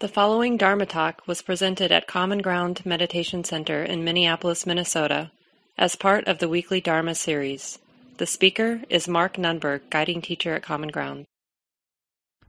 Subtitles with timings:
[0.00, 5.32] The following Dharma talk was presented at Common Ground Meditation Center in Minneapolis, Minnesota,
[5.76, 7.80] as part of the weekly Dharma series.
[8.18, 11.24] The speaker is Mark Nunberg, guiding teacher at Common Ground.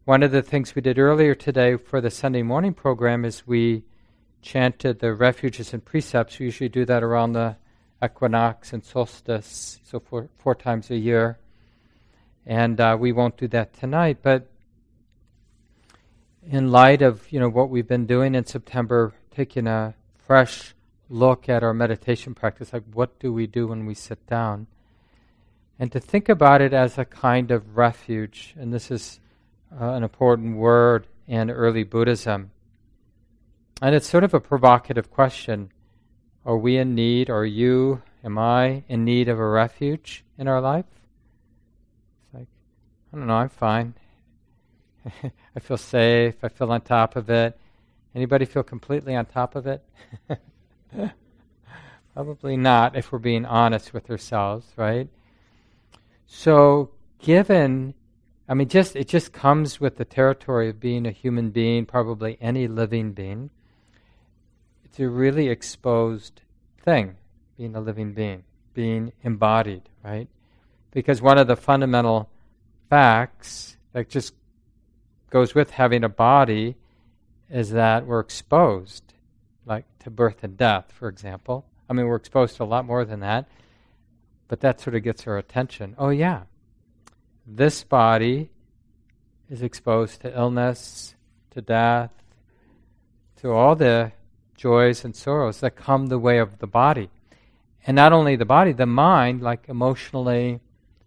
[0.06, 3.84] One of the things we did earlier today for the Sunday morning program is we
[4.44, 6.38] chanted the refuges and precepts.
[6.38, 7.56] We usually do that around the
[8.06, 11.40] equinox and solstice, so four, four times a year.
[12.46, 14.46] And uh, we won't do that tonight, but
[16.50, 20.74] in light of you know what we've been doing in September, taking a fresh
[21.10, 24.68] look at our meditation practice, like what do we do when we sit down,
[25.78, 28.56] and to think about it as a kind of refuge.
[28.58, 29.20] And this is
[29.80, 32.52] uh, an important word in early Buddhism.
[33.82, 35.72] And it's sort of a provocative question.
[36.46, 37.30] Are we in need?
[37.30, 40.86] Are you, am I in need of a refuge in our life?
[42.26, 42.48] It's like,
[43.14, 43.94] I don't know, I'm fine.
[45.56, 46.36] I feel safe.
[46.44, 47.58] I feel on top of it.
[48.16, 49.84] Anybody feel completely on top of it?
[52.14, 55.08] Probably not if we're being honest with ourselves, right?
[56.26, 57.94] So, given,
[58.48, 62.38] I mean, just it just comes with the territory of being a human being, probably
[62.42, 63.52] any living being.
[64.84, 66.42] It's a really exposed
[66.84, 67.16] thing,
[67.58, 68.44] being a living being,
[68.74, 70.28] being embodied, right?
[70.92, 72.30] Because one of the fundamental
[72.90, 74.34] facts that just
[75.30, 76.76] goes with having a body
[77.50, 79.14] is that we're exposed,
[79.66, 81.66] like to birth and death, for example.
[81.90, 83.48] I mean, we're exposed to a lot more than that,
[84.48, 85.96] but that sort of gets our attention.
[85.98, 86.44] Oh, yeah,
[87.46, 88.50] this body
[89.50, 91.16] is exposed to illness,
[91.52, 92.12] to death,
[93.42, 94.12] to all the
[94.56, 97.10] joys and sorrows that come the way of the body.
[97.88, 100.60] And not only the body, the mind, like emotionally,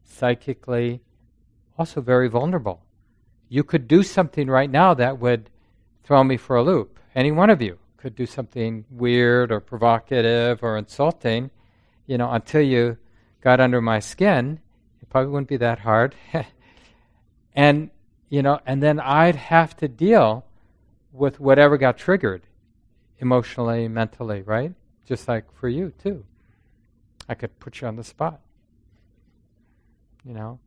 [0.05, 1.01] psychically,
[1.79, 2.83] also very vulnerable
[3.53, 5.51] you could do something right now that would
[6.05, 6.99] throw me for a loop.
[7.15, 11.51] Any one of you could do something weird or provocative or insulting,
[12.07, 12.97] you know, until you
[13.43, 14.59] got under my skin.
[15.03, 16.15] It probably wouldn't be that hard.
[17.55, 17.91] and,
[18.31, 20.47] you know, and then I'd have to deal
[21.13, 22.45] with whatever got triggered
[23.19, 24.73] emotionally, mentally, right?
[25.05, 26.25] Just like for you, too.
[27.29, 28.41] I could put you on the spot.
[30.25, 30.59] You know?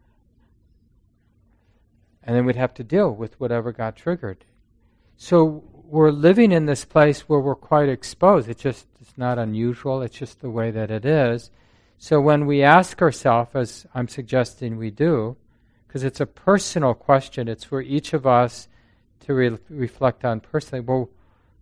[2.26, 4.44] And then we'd have to deal with whatever got triggered.
[5.16, 8.50] So we're living in this place where we're quite exposed.
[8.50, 10.02] It's just it's not unusual.
[10.02, 11.52] It's just the way that it is.
[11.98, 15.38] So when we ask ourselves, as I'm suggesting we do,
[15.88, 18.68] because it's a personal question, it's for each of us
[19.22, 20.84] to re- reflect on personally.
[20.86, 21.10] Well,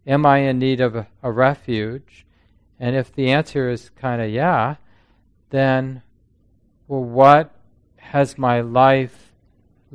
[0.07, 2.25] am I in need of a, a refuge?
[2.79, 4.77] And if the answer is kind of yeah,
[5.49, 6.01] then
[6.87, 7.53] well, what
[7.97, 9.32] has my life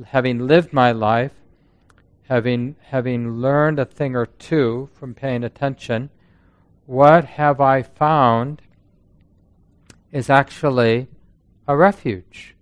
[0.07, 1.33] having lived my life,
[2.29, 6.11] having, having learned a thing or two from paying attention,
[6.87, 8.63] what have I found
[10.13, 11.09] is actually
[11.67, 12.55] a refuge.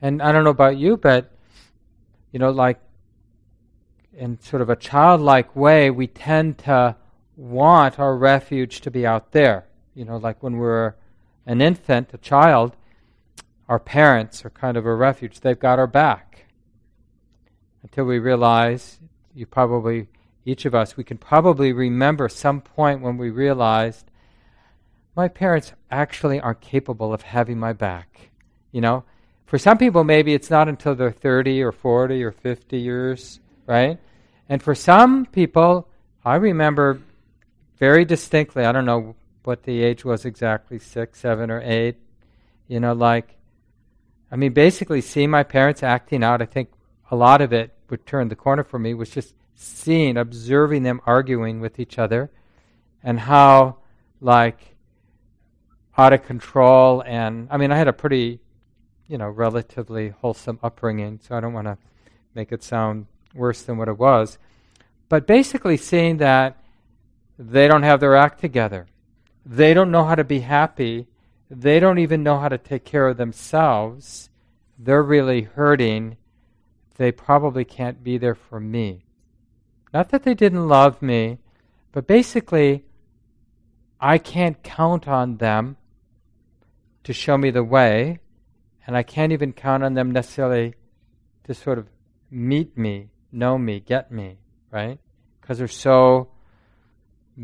[0.00, 1.30] And I don't know about you, but,
[2.32, 2.80] you know, like
[4.16, 6.96] in sort of a childlike way, we tend to
[7.36, 9.66] want our refuge to be out there.
[9.94, 10.94] You know, like when we're
[11.46, 12.76] an infant, a child,
[13.70, 15.38] our parents are kind of a refuge.
[15.38, 16.46] They've got our back.
[17.84, 18.98] Until we realize,
[19.32, 20.08] you probably,
[20.44, 24.10] each of us, we can probably remember some point when we realized
[25.14, 28.30] my parents actually aren't capable of having my back.
[28.72, 29.04] You know,
[29.46, 34.00] for some people, maybe it's not until they're 30 or 40 or 50 years, right?
[34.48, 35.86] And for some people,
[36.24, 37.00] I remember
[37.78, 39.14] very distinctly, I don't know
[39.44, 41.98] what the age was exactly, six, seven, or eight,
[42.66, 43.36] you know, like
[44.30, 46.70] I mean, basically, seeing my parents acting out, I think
[47.10, 51.00] a lot of it would turn the corner for me was just seeing, observing them
[51.04, 52.30] arguing with each other
[53.02, 53.78] and how,
[54.20, 54.76] like,
[55.98, 57.02] out of control.
[57.04, 58.38] And I mean, I had a pretty,
[59.08, 61.76] you know, relatively wholesome upbringing, so I don't want to
[62.34, 64.38] make it sound worse than what it was.
[65.08, 66.56] But basically, seeing that
[67.36, 68.86] they don't have their act together,
[69.44, 71.08] they don't know how to be happy
[71.50, 74.29] they don't even know how to take care of themselves.
[74.82, 76.16] They're really hurting.
[76.96, 79.04] They probably can't be there for me.
[79.92, 81.38] Not that they didn't love me,
[81.92, 82.84] but basically,
[84.00, 85.76] I can't count on them
[87.04, 88.20] to show me the way,
[88.86, 90.74] and I can't even count on them necessarily
[91.44, 91.88] to sort of
[92.30, 94.38] meet me, know me, get me,
[94.70, 94.98] right?
[95.40, 96.30] Because they're so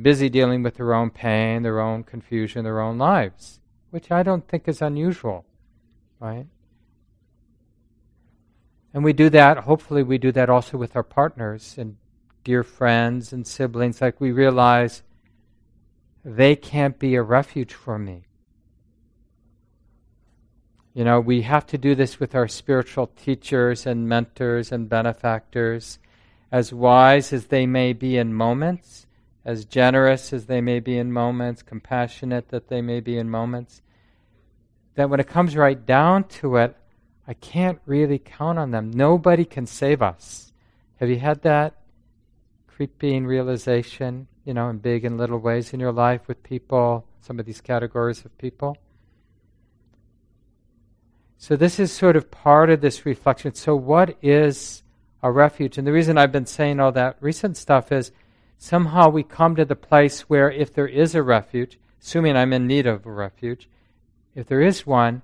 [0.03, 3.61] busy dealing with their own pain, their own confusion, their own lives
[3.97, 5.47] which I don't think is unusual,
[6.21, 6.47] right?
[8.97, 11.99] And we do that, hopefully, we do that also with our partners and
[12.45, 14.01] dear friends and siblings.
[14.01, 15.03] Like we realize
[16.25, 18.25] they can't be a refuge for me.
[20.95, 25.99] You know, we have to do this with our spiritual teachers and mentors and benefactors,
[26.51, 29.07] as wise as they may be in moments,
[29.45, 33.83] as generous as they may be in moments, compassionate that they may be in moments,
[34.95, 36.75] that when it comes right down to it,
[37.29, 38.91] I can't really count on them.
[38.91, 40.53] Nobody can save us.
[41.01, 41.75] Have you had that
[42.67, 47.41] creeping realization, you know, in big and little ways in your life with people, some
[47.41, 48.77] of these categories of people?
[51.39, 53.55] So, this is sort of part of this reflection.
[53.55, 54.83] So, what is
[55.23, 55.77] a refuge?
[55.77, 58.11] And the reason I've been saying all that recent stuff is
[58.59, 62.67] somehow we come to the place where if there is a refuge, assuming I'm in
[62.67, 63.69] need of a refuge,
[64.35, 65.23] if there is one,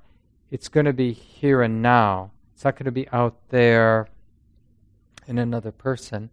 [0.53, 2.31] it's going to be here and now.
[2.55, 4.07] It's not going to be out there
[5.27, 6.29] in another person.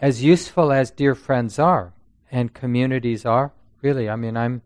[0.00, 1.92] As useful as dear friends are
[2.32, 3.52] and communities are,
[3.82, 4.62] really, I mean, I'm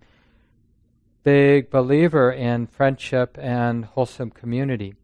[1.24, 4.94] big believer in friendship and wholesome community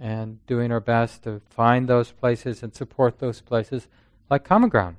[0.00, 3.86] and doing our best to find those places and support those places
[4.28, 4.96] like common ground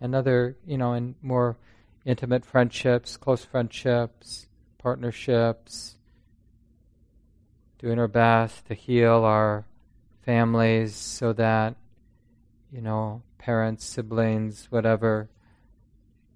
[0.00, 1.56] and other you know and more
[2.04, 4.46] intimate friendships close friendships
[4.78, 5.96] partnerships
[7.84, 9.66] doing our best to heal our
[10.24, 11.74] families so that
[12.72, 15.28] you know parents siblings whatever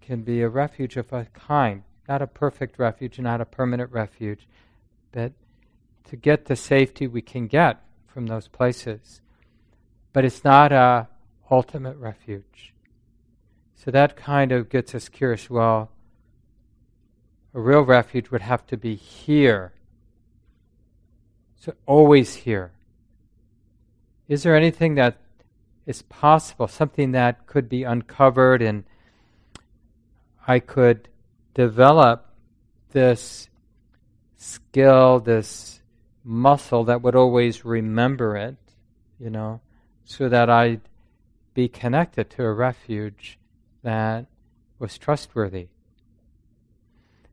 [0.02, 4.48] can be a refuge of a kind not a perfect refuge, not a permanent refuge,
[5.12, 5.32] but
[6.04, 9.20] to get the safety we can get from those places.
[10.14, 11.08] But it's not a
[11.50, 12.72] ultimate refuge.
[13.74, 15.50] So that kind of gets us curious.
[15.50, 15.90] Well,
[17.52, 19.72] a real refuge would have to be here.
[21.58, 22.72] So always here.
[24.28, 25.16] Is there anything that
[25.86, 28.84] is possible, something that could be uncovered and
[30.46, 31.08] I could
[31.54, 32.26] develop
[32.92, 33.48] this
[34.36, 35.80] skill, this
[36.24, 38.56] muscle that would always remember it,
[39.18, 39.60] you know,
[40.04, 40.82] so that I'd
[41.54, 43.38] be connected to a refuge
[43.82, 44.26] that
[44.78, 45.68] was trustworthy.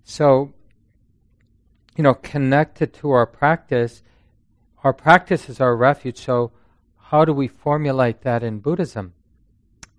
[0.04, 0.54] So,
[1.96, 4.02] you know, connected to our practice,
[4.86, 6.20] our practice is our refuge.
[6.20, 6.52] So,
[7.10, 9.16] how do we formulate that in Buddhism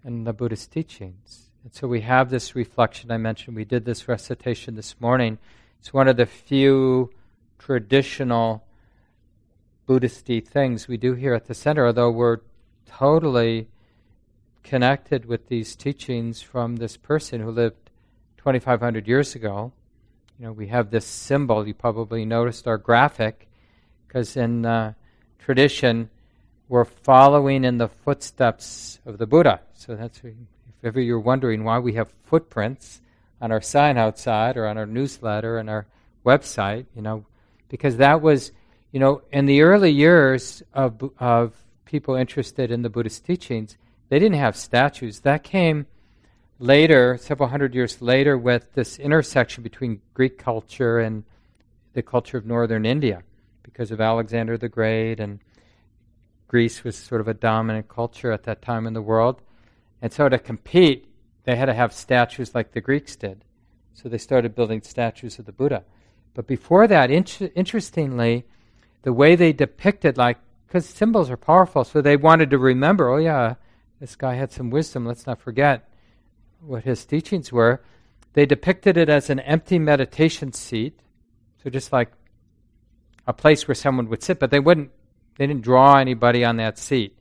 [0.04, 1.50] and the Buddhist teachings?
[1.64, 3.56] And so we have this reflection I mentioned.
[3.56, 5.38] We did this recitation this morning.
[5.80, 7.10] It's one of the few
[7.58, 8.64] traditional
[9.88, 12.42] Buddhisty things we do here at the center, although we're
[12.86, 13.66] totally
[14.62, 17.90] connected with these teachings from this person who lived
[18.36, 19.72] 2,500 years ago.
[20.38, 21.66] You know, we have this symbol.
[21.66, 23.45] You probably noticed our graphic,
[24.06, 24.92] because in uh,
[25.38, 26.10] tradition,
[26.68, 29.60] we're following in the footsteps of the Buddha.
[29.74, 30.34] So that's if
[30.82, 33.00] ever you're wondering why we have footprints
[33.40, 35.86] on our sign outside or on our newsletter and our
[36.24, 37.24] website, you know,
[37.68, 38.52] because that was,
[38.92, 41.54] you know, in the early years of, of
[41.84, 43.76] people interested in the Buddhist teachings,
[44.08, 45.20] they didn't have statues.
[45.20, 45.86] That came
[46.58, 51.24] later, several hundred years later, with this intersection between Greek culture and
[51.92, 53.22] the culture of northern India
[53.66, 55.40] because of Alexander the Great and
[56.48, 59.42] Greece was sort of a dominant culture at that time in the world.
[60.00, 61.06] And so to compete,
[61.44, 63.44] they had to have statues like the Greeks did.
[63.92, 65.84] So they started building statues of the Buddha.
[66.34, 68.44] But before that, in- interestingly,
[69.02, 73.16] the way they depicted, like, because symbols are powerful, so they wanted to remember, oh,
[73.16, 73.54] yeah,
[74.00, 75.06] this guy had some wisdom.
[75.06, 75.88] Let's not forget
[76.60, 77.82] what his teachings were.
[78.34, 81.00] They depicted it as an empty meditation seat,
[81.62, 82.12] so just like
[83.26, 84.90] a place where someone would sit, but they wouldn't,
[85.36, 87.16] they didn't draw anybody on that seat.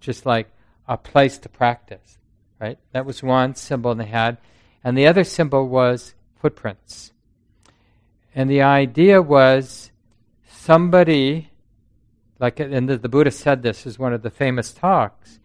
[0.00, 0.48] Just like
[0.86, 2.18] a place to practice,
[2.60, 2.78] right?
[2.92, 4.38] That was one symbol they had.
[4.84, 7.12] And the other symbol was footprints.
[8.34, 9.90] And the idea was
[10.48, 11.50] somebody,
[12.38, 15.40] like, and the, the Buddha said this is one of the famous talks,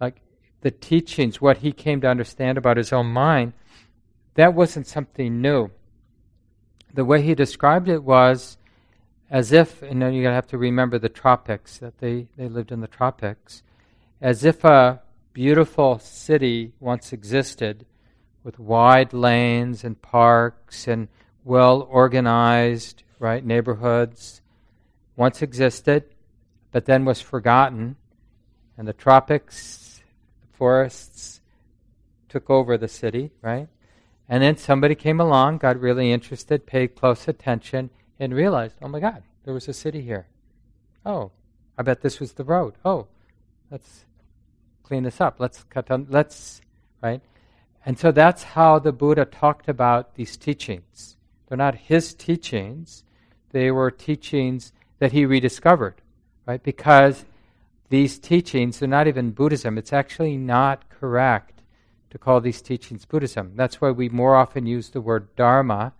[0.00, 0.20] like
[0.62, 3.52] the teachings, what he came to understand about his own mind,
[4.34, 5.70] that wasn't something new.
[6.92, 8.58] The way he described it was
[9.30, 12.80] as if, and then you have to remember the tropics, that they, they lived in
[12.80, 13.62] the tropics.
[14.20, 15.00] As if a
[15.32, 17.84] beautiful city once existed
[18.42, 21.08] with wide lanes and parks and
[21.44, 24.40] well organized right neighborhoods
[25.16, 26.04] once existed
[26.72, 27.96] but then was forgotten.
[28.78, 30.00] And the tropics
[30.40, 31.40] the forests
[32.28, 33.68] took over the city right?
[34.28, 39.00] And then somebody came along got really interested paid close attention and realized oh my
[39.00, 40.26] god there was a city here
[41.04, 41.30] oh
[41.78, 42.74] I bet this was the road.
[42.84, 43.06] Oh,
[43.70, 44.04] let's
[44.82, 45.36] clean this up.
[45.38, 46.60] Let's cut down, let's,
[47.02, 47.20] right?
[47.84, 51.16] And so that's how the Buddha talked about these teachings.
[51.46, 53.04] They're not his teachings,
[53.50, 55.94] they were teachings that he rediscovered,
[56.46, 56.62] right?
[56.62, 57.24] Because
[57.90, 59.78] these teachings are not even Buddhism.
[59.78, 61.62] It's actually not correct
[62.10, 63.52] to call these teachings Buddhism.
[63.54, 65.92] That's why we more often use the word Dharma,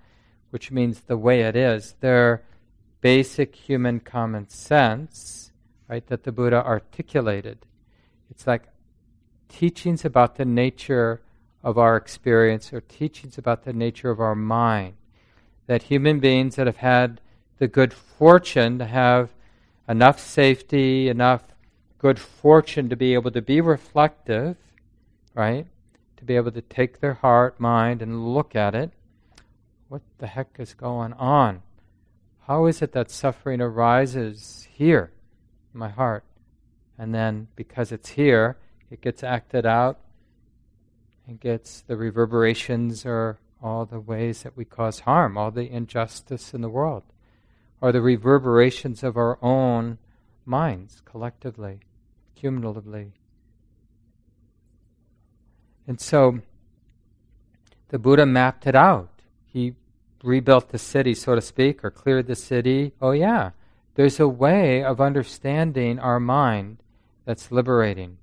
[0.57, 1.97] which means the way it is.
[2.01, 2.43] They're
[3.03, 5.53] basic human common sense,
[5.87, 7.59] right, that the Buddha articulated.
[8.31, 8.63] It's like
[9.51, 11.21] teachings about the nature
[11.63, 14.95] of our experience or teachings about the nature of our mind.
[15.67, 17.21] That human beings that have had
[17.59, 19.29] the good fortune to have
[19.87, 21.43] enough safety, enough
[21.99, 24.57] good fortune to be able to be reflective,
[25.35, 25.67] right?
[26.17, 28.91] To be able to take their heart, mind, and look at it.
[29.89, 31.63] What the heck is going on?
[32.47, 35.13] How is it that suffering arises here
[35.73, 36.25] in my heart?
[36.99, 38.57] And then because it's here,
[38.91, 39.99] it gets acted out.
[41.27, 46.55] and gets the reverberations or all the ways that we cause harm, all the injustice
[46.55, 47.03] in the world,
[47.81, 49.99] or the reverberations of our own
[50.45, 51.81] minds collectively,
[52.37, 53.13] cumulatively.
[55.87, 56.41] And so
[57.89, 59.16] the Buddha mapped it out.
[59.57, 59.73] He
[60.23, 62.93] rebuilt the city, so to speak, or cleared the city.
[63.01, 63.53] Oh, yeah,
[63.95, 66.77] there's a way of understanding our mind
[67.25, 68.19] that's liberating.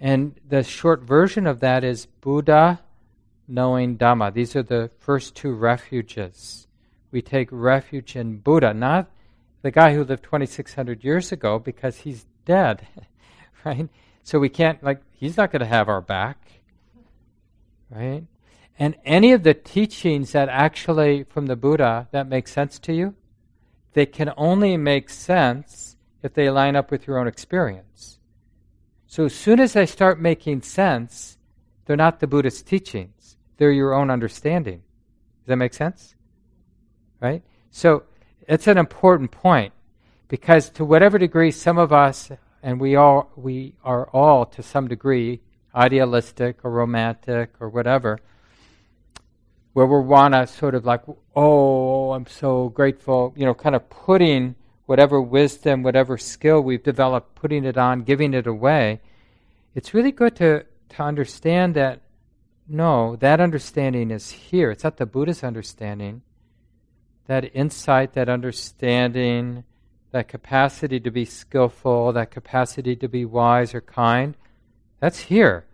[0.00, 2.80] And the short version of that is Buddha
[3.46, 4.34] knowing Dhamma.
[4.34, 6.66] These are the first two refuges.
[7.12, 9.12] We take refuge in Buddha, not
[9.62, 12.88] the guy who lived 2,600 years ago because he's dead,
[13.64, 13.88] right?
[14.24, 16.50] So we can't, like, he's not going to have our back,
[17.90, 18.24] right?
[18.78, 23.14] And any of the teachings that actually from the Buddha that make sense to you,
[23.92, 28.18] they can only make sense if they line up with your own experience.
[29.06, 31.36] So as soon as they start making sense,
[31.84, 33.36] they're not the Buddhist teachings.
[33.58, 34.78] They're your own understanding.
[35.40, 36.14] Does that make sense?
[37.20, 37.42] Right?
[37.70, 38.04] So
[38.48, 39.72] it's an important point
[40.28, 42.30] because to whatever degree some of us
[42.62, 45.40] and we all we are all to some degree
[45.74, 48.18] idealistic or romantic or whatever
[49.72, 51.02] where we want to sort of like
[51.34, 54.54] oh i'm so grateful you know kind of putting
[54.86, 59.00] whatever wisdom, whatever skill we've developed, putting it on, giving it away,
[59.74, 62.00] it's really good to, to understand that
[62.68, 64.70] no, that understanding is here.
[64.70, 66.22] It's not the Buddha's understanding.
[67.26, 69.64] That insight, that understanding,
[70.10, 74.36] that capacity to be skillful, that capacity to be wise or kind,
[75.00, 75.64] that's here.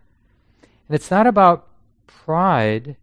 [0.87, 1.67] And it's not about
[2.07, 2.95] pride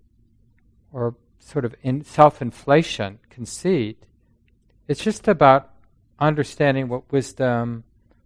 [0.92, 4.02] or sort of in self inflation, conceit.
[4.88, 5.70] It's just about
[6.18, 7.84] understanding what wisdom,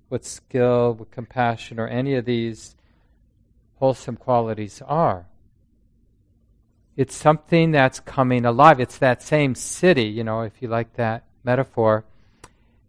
[0.09, 2.76] what skill, what compassion, or any of these
[3.76, 5.26] wholesome qualities are.
[6.97, 8.79] It's something that's coming alive.
[8.79, 12.05] It's that same city, you know, if you like that metaphor.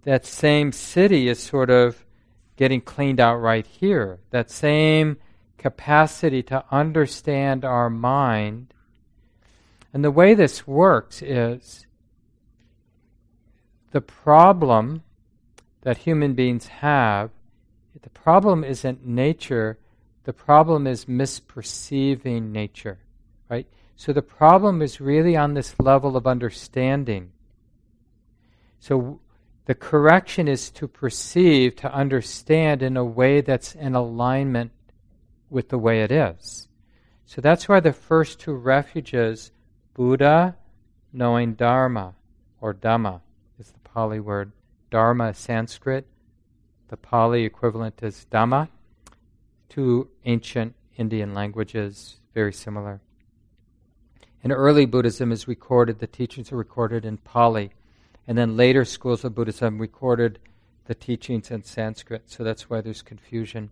[0.03, 2.05] That same city is sort of
[2.57, 4.19] getting cleaned out right here.
[4.31, 5.17] That same
[5.57, 8.73] capacity to understand our mind.
[9.93, 11.85] And the way this works is
[13.91, 15.03] the problem
[15.81, 17.31] that human beings have,
[18.01, 19.77] the problem isn't nature,
[20.23, 22.99] the problem is misperceiving nature,
[23.49, 23.67] right?
[23.95, 27.31] So the problem is really on this level of understanding.
[28.79, 29.19] So
[29.65, 34.71] the correction is to perceive, to understand in a way that's in alignment
[35.49, 36.67] with the way it is.
[37.25, 39.51] So that's why the first two refuges,
[39.93, 40.55] Buddha
[41.13, 42.15] knowing Dharma
[42.59, 43.21] or Dhamma,
[43.59, 44.51] is the Pali word.
[44.89, 46.05] Dharma Sanskrit.
[46.89, 48.69] The Pali equivalent is Dhamma.
[49.69, 53.01] Two ancient Indian languages, very similar.
[54.43, 57.71] In early Buddhism is recorded, the teachings are recorded in Pali.
[58.27, 60.39] And then later schools of Buddhism recorded
[60.85, 62.23] the teachings in Sanskrit.
[62.25, 63.71] So that's why there's confusion.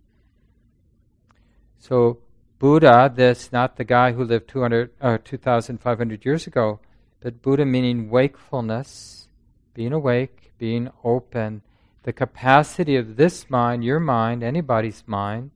[1.78, 2.18] So
[2.60, 6.78] Buddha, this not the guy who lived 200 or uh, 2,500 years ago,
[7.22, 9.28] but Buddha meaning wakefulness,
[9.72, 11.62] being awake, being open,
[12.02, 15.52] the capacity of this mind, your mind, anybody's mind,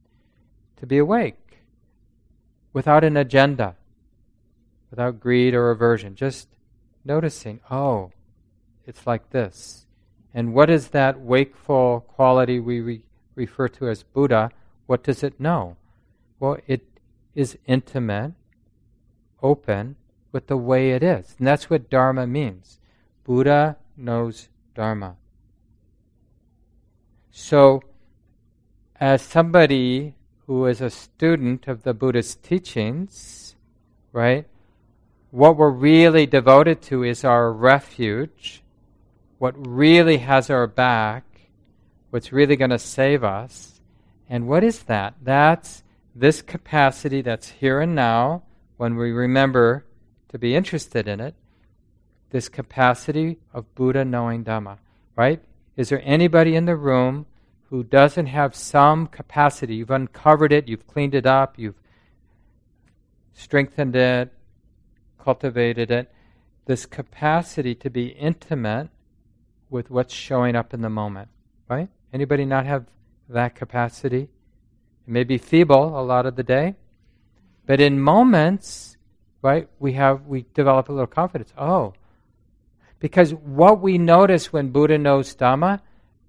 [0.78, 1.58] to be awake
[2.72, 3.76] without an agenda,
[4.90, 6.48] without greed or aversion, just
[7.04, 8.12] noticing, oh,
[8.86, 9.84] it's like this.
[10.32, 14.50] And what is that wakeful quality we re- refer to as Buddha?
[14.86, 15.76] What does it know?
[16.40, 16.93] Well, it
[17.34, 18.32] is intimate,
[19.42, 19.96] open
[20.32, 21.34] with the way it is.
[21.38, 22.80] And that's what Dharma means.
[23.24, 25.16] Buddha knows Dharma.
[27.30, 27.82] So,
[29.00, 30.14] as somebody
[30.46, 33.56] who is a student of the Buddhist teachings,
[34.12, 34.46] right,
[35.30, 38.62] what we're really devoted to is our refuge,
[39.38, 41.24] what really has our back,
[42.10, 43.80] what's really going to save us.
[44.28, 45.14] And what is that?
[45.22, 45.83] That's
[46.14, 48.42] this capacity that's here and now
[48.76, 49.84] when we remember
[50.28, 51.34] to be interested in it,
[52.30, 54.78] this capacity of Buddha knowing Dhamma,
[55.16, 55.42] right?
[55.76, 57.26] Is there anybody in the room
[57.70, 59.76] who doesn't have some capacity?
[59.76, 61.80] You've uncovered it, you've cleaned it up, you've
[63.32, 64.32] strengthened it,
[65.18, 66.12] cultivated it.
[66.66, 68.88] This capacity to be intimate
[69.70, 71.28] with what's showing up in the moment,
[71.68, 71.88] right?
[72.12, 72.86] Anybody not have
[73.28, 74.28] that capacity?
[75.06, 76.74] It may be feeble a lot of the day,
[77.66, 78.96] but in moments,
[79.42, 81.52] right, we have we develop a little confidence.
[81.58, 81.94] Oh,
[83.00, 85.80] because what we notice when Buddha knows Dhamma,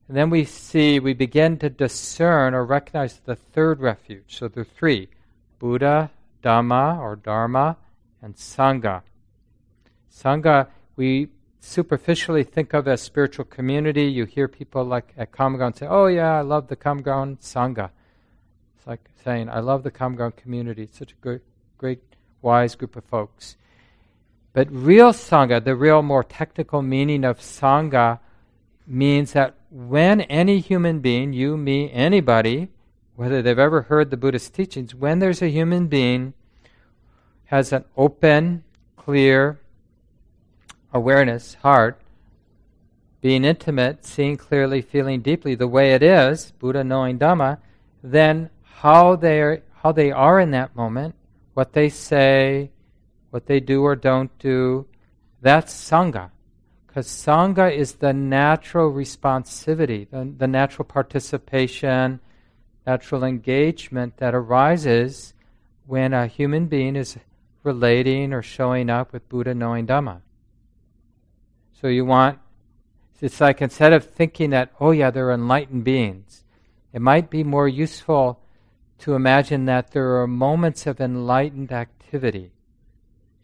[0.08, 4.38] and then we see, we begin to discern or recognize the third refuge.
[4.38, 5.10] So are three
[5.58, 6.12] Buddha,
[6.44, 7.77] Dhamma or Dharma,
[8.22, 9.01] and Sangha.
[10.12, 11.29] Sangha, we
[11.60, 14.03] superficially think of as spiritual community.
[14.03, 17.89] You hear people like at Ground say, Oh, yeah, I love the Ground Sangha.
[18.86, 20.84] It's like saying, I love the Common community.
[20.84, 21.42] It's such a great,
[21.80, 22.04] great,
[22.44, 23.58] wise group of folks.
[24.54, 28.20] But real Sangha, the real more technical meaning of Sangha,
[28.86, 32.68] means that when any human being, you, me, anybody,
[33.15, 36.36] whether they've ever heard the Buddhist teachings, when there's a human being
[37.46, 38.63] has an open,
[38.98, 39.60] clear
[40.94, 42.00] awareness, heart,
[43.20, 47.58] being intimate, seeing clearly, feeling deeply the way it is, Buddha knowing Dhamma,
[48.04, 48.51] then
[48.82, 51.15] how they are, how they are in that moment,
[51.53, 52.70] what they say,
[53.29, 54.86] what they do or don't do,
[55.41, 56.32] that's Sangha.
[56.86, 62.20] Because Sangha is the natural responsivity, the, the natural participation,
[62.86, 65.34] natural engagement that arises
[65.88, 67.17] when a human being is
[67.64, 70.20] relating or showing up with Buddha knowing Dhamma.
[71.81, 72.40] So you want,
[73.22, 76.44] it's like instead of thinking that, oh yeah, they're enlightened beings,
[76.92, 78.42] it might be more useful
[79.00, 82.51] to imagine that there are moments of enlightened activity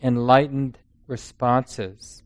[0.01, 2.23] enlightened responses.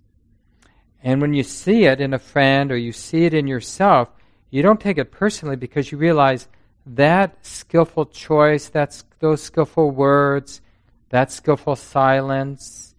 [1.04, 4.10] And when you see it in a friend or you see it in yourself,
[4.50, 6.48] you don't take it personally because you realize
[6.86, 10.62] that skillful choice, that's those skillful words,
[11.10, 12.96] that skillful silence,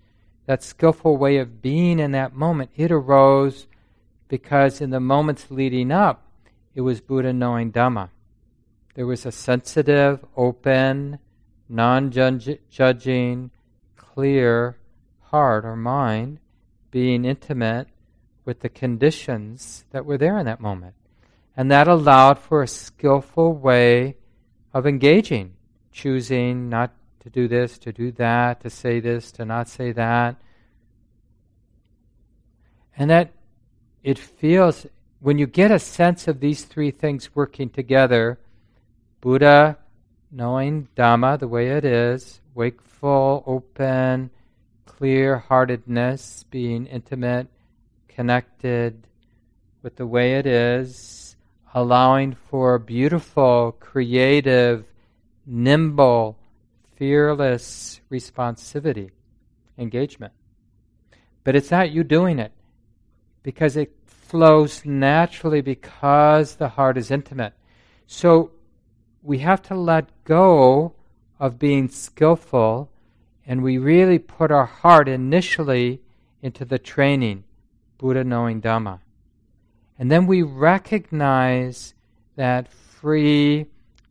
[0.47, 3.67] that skillful way of being in that moment, it arose
[4.29, 6.23] because in the moments leading up,
[6.75, 8.11] it was Buddha knowing Dhamma.
[8.97, 11.19] There was a sensitive, open,
[11.69, 13.51] non judging,
[13.95, 14.79] clear
[15.21, 16.39] heart or mind
[16.91, 17.89] being intimate
[18.47, 20.95] with the conditions that were there in that moment.
[21.55, 24.17] And that allowed for a skillful way
[24.73, 25.53] of engaging,
[25.93, 30.37] choosing not to do this, to do that, to say this, to not say that.
[32.97, 33.35] And that
[34.03, 34.87] it feels,
[35.21, 38.39] when you get a sense of these three things working together
[39.27, 39.77] Buddha
[40.31, 44.31] knowing Dhamma the way it is, wakeful, open,
[44.85, 47.49] clear heartedness, being intimate,
[48.07, 49.09] connected
[49.83, 51.35] with the way it is,
[51.75, 54.85] allowing for beautiful, creative,
[55.45, 56.39] nimble,
[56.95, 59.11] fearless responsivity,
[59.77, 60.35] engagement.
[61.43, 62.53] But it's not you doing it
[63.43, 67.55] because it flows naturally because the heart is intimate.
[68.07, 68.53] So
[69.27, 70.95] we have to let go
[71.41, 72.89] of being skillful
[73.45, 76.01] and we really put our heart initially
[76.43, 77.43] into the training,
[77.99, 79.01] Buddha knowing Dhamma.
[79.99, 81.95] And then we recognize
[82.37, 83.67] that free,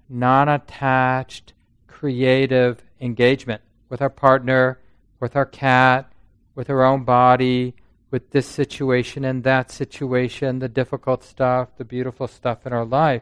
[0.09, 1.53] non attached,
[1.87, 4.79] creative engagement with our partner,
[5.21, 6.11] with our cat,
[6.55, 7.73] with our own body,
[8.11, 13.21] with this situation and that situation, the difficult stuff, the beautiful stuff in our life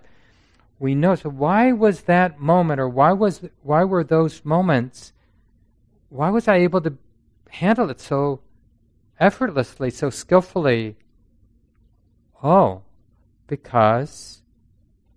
[0.83, 1.15] we know.
[1.15, 5.13] So why was that moment, or why was why were those moments?
[6.09, 6.97] Why was I able to
[7.49, 8.41] handle it so
[9.17, 10.97] effortlessly, so skillfully?
[12.43, 12.81] Oh,
[13.47, 14.41] because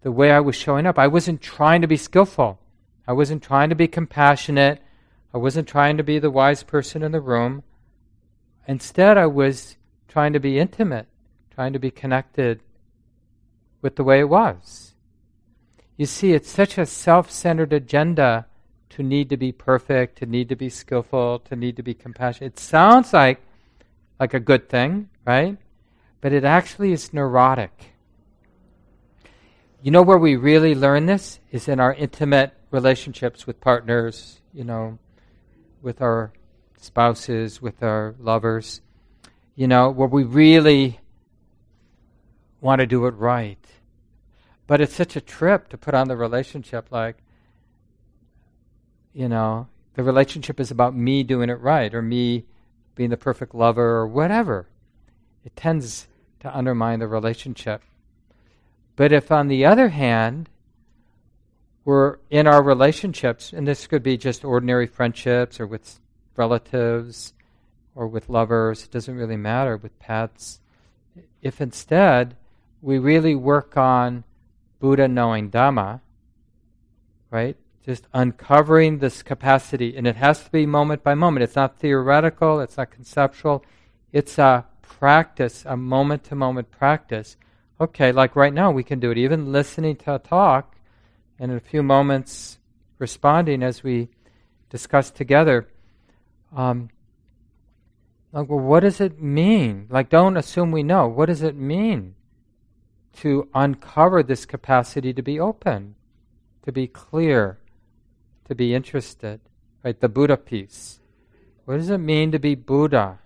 [0.02, 2.60] the way I was showing up, I wasn't trying to be skillful.
[3.08, 4.80] I wasn't trying to be compassionate.
[5.34, 7.64] I wasn't trying to be the wise person in the room.
[8.68, 9.76] Instead, I was
[10.06, 11.08] trying to be intimate,
[11.50, 12.60] trying to be connected
[13.82, 14.92] with the way it was.
[15.96, 18.46] You see, it's such a self centered agenda
[18.90, 22.54] to need to be perfect, to need to be skillful, to need to be compassionate.
[22.54, 23.40] It sounds like,
[24.20, 25.56] like a good thing, right?
[26.20, 27.92] But it actually is neurotic.
[29.82, 34.64] you know where we really learn this is in our intimate relationships with partners, you
[34.64, 34.98] know,
[35.82, 36.32] with our
[36.78, 38.80] spouses, with our lovers,
[39.54, 41.00] you know, where we really
[42.60, 43.64] want to do it right.
[44.66, 47.16] But it's such a trip to put on the relationship like,
[49.12, 52.44] you know, the relationship is about me doing it right or me
[52.94, 54.66] being the perfect lover or whatever.
[55.44, 56.08] It tends
[56.40, 57.82] to undermine the relationship.
[58.96, 60.48] But if, on the other hand,
[61.84, 66.00] we're in our relationships, and this could be just ordinary friendships or with
[66.34, 67.32] relatives
[67.94, 70.60] or with lovers, it doesn't really matter, with pets.
[71.40, 72.36] If instead
[72.82, 74.24] we really work on
[74.86, 76.00] Buddha knowing Dhamma,
[77.28, 77.56] right?
[77.84, 81.42] Just uncovering this capacity, and it has to be moment by moment.
[81.42, 83.64] It's not theoretical, it's not conceptual,
[84.12, 87.36] it's a practice, a moment to moment practice.
[87.80, 89.18] Okay, like right now, we can do it.
[89.18, 90.76] Even listening to a talk,
[91.40, 92.58] and in a few moments,
[93.00, 94.08] responding as we
[94.70, 95.66] discuss together.
[96.54, 96.90] Um,
[98.30, 99.88] like, well, what does it mean?
[99.90, 101.08] Like, don't assume we know.
[101.08, 102.14] What does it mean
[103.16, 105.94] to uncover this capacity to be open,
[106.62, 107.58] to be clear,
[108.48, 109.40] to be interested?
[109.84, 110.00] Right?
[110.00, 111.00] The Buddha piece.
[111.64, 113.18] What does it mean to be Buddha?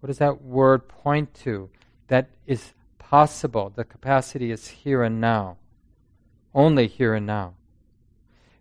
[0.00, 1.70] What does that word point to?
[2.08, 3.72] That is possible.
[3.74, 5.56] The capacity is here and now.
[6.54, 7.54] Only here and now.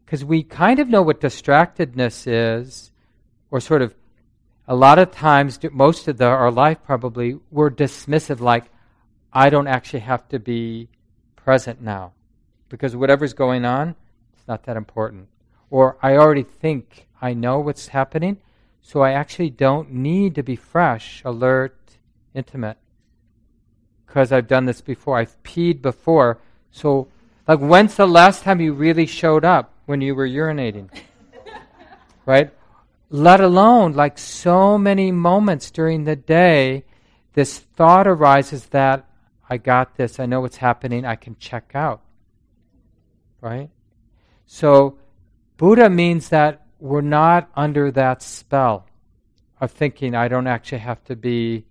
[0.05, 2.91] Because we kind of know what distractedness is,
[3.51, 3.95] or sort of
[4.67, 8.65] a lot of times, most of the, our life probably, we're dismissive, like,
[9.34, 10.89] I don't actually have to be
[11.36, 12.13] present now.
[12.69, 13.96] Because whatever's going on,
[14.34, 15.28] it's not that important.
[15.69, 18.38] Or I already think I know what's happening,
[18.82, 21.78] so I actually don't need to be fresh, alert,
[22.34, 22.78] intimate.
[24.06, 25.17] Because I've done this before.
[25.17, 26.39] I've peed before.
[26.72, 27.08] So,
[27.48, 30.89] like, when's the last time you really showed up when you were urinating?
[32.26, 32.52] right?
[33.13, 36.84] let alone like so many moments during the day,
[37.34, 39.06] this thought arises that
[39.54, 42.02] I got this, I know what's happening, I can check out.
[43.39, 43.70] Right?
[44.48, 44.98] So,
[45.58, 48.88] Buddha means that we're not under that spell
[49.62, 51.66] of thinking I don't actually have to be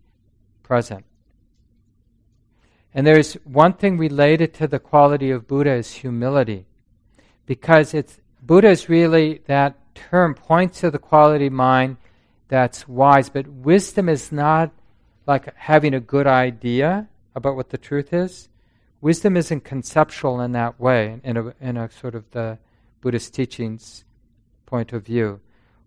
[0.62, 1.04] present.
[2.94, 6.66] And there's one thing related to the quality of Buddha is humility.
[7.46, 11.96] Because it's Buddha is really that term points to the quality mind
[12.46, 14.70] that's wise, but wisdom is not
[15.26, 18.48] like having a good idea about what the truth is.
[19.00, 22.58] Wisdom isn't conceptual in that way, in a, in a sort of the
[23.00, 24.04] Buddhist teachings
[24.66, 25.40] point of view.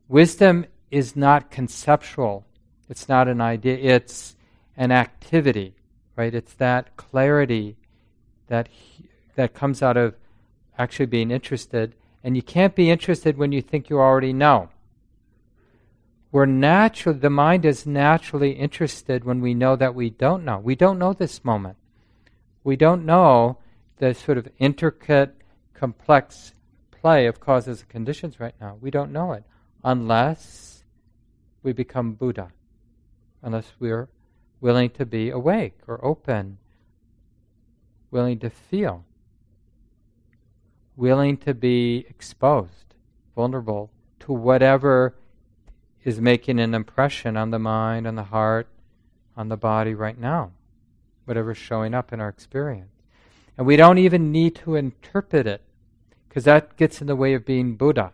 [0.08, 2.46] Wisdom is not conceptual.
[2.90, 3.78] It's not an idea.
[3.96, 4.36] It's
[4.78, 5.76] an activity,
[6.16, 6.34] right?
[6.34, 7.78] It's that clarity
[8.48, 8.70] that
[9.36, 10.16] that comes out of
[10.78, 14.70] actually being interested and you can't be interested when you think you already know.
[16.36, 20.60] We're naturally, the mind is naturally interested when we know that we don't know.
[20.60, 21.78] We don't know this moment.
[22.62, 23.60] We don't know
[24.00, 25.34] the sort of intricate,
[25.74, 26.54] complex
[26.92, 28.78] play of causes and conditions right now.
[28.82, 29.46] We don't know it
[29.82, 30.84] unless
[31.64, 32.52] we become Buddha,
[33.42, 34.10] unless we're
[34.60, 36.58] willing to be awake or open,
[38.12, 39.06] willing to feel
[40.98, 42.94] willing to be exposed,
[43.36, 45.16] vulnerable to whatever
[46.06, 48.68] is making an impression on the mind, on the heart,
[49.36, 50.52] on the body right now,
[51.26, 52.92] whatever's showing up in our experience.
[53.58, 55.62] And we don't even need to interpret it,
[56.30, 58.12] because that gets in the way of being Buddha.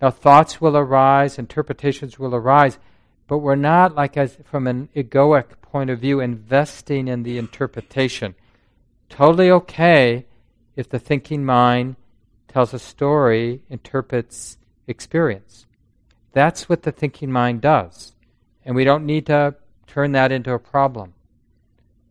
[0.00, 2.78] Now, thoughts will arise, interpretations will arise,
[3.26, 8.34] but we're not, like as from an egoic point of view, investing in the interpretation.
[9.08, 10.26] Totally okay
[10.76, 11.96] if the thinking mind
[12.48, 15.65] tells a story, interprets experience.
[16.36, 18.12] That's what the thinking mind does.
[18.62, 19.54] And we don't need to
[19.86, 21.14] turn that into a problem.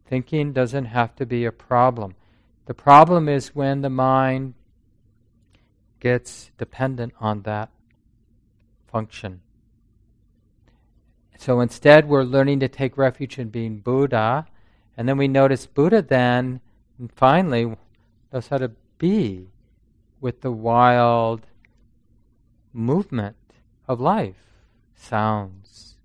[0.07, 2.15] Thinking doesn't have to be a problem.
[2.65, 4.55] The problem is when the mind
[5.99, 7.69] gets dependent on that
[8.88, 9.41] function.
[11.38, 14.47] So instead, we're learning to take refuge in being Buddha,
[14.97, 16.61] and then we notice Buddha then,
[17.13, 17.75] finally,
[18.33, 19.49] knows how to be
[20.19, 21.45] with the wild
[22.73, 23.35] movement
[23.88, 24.36] of life
[24.95, 25.98] sounds,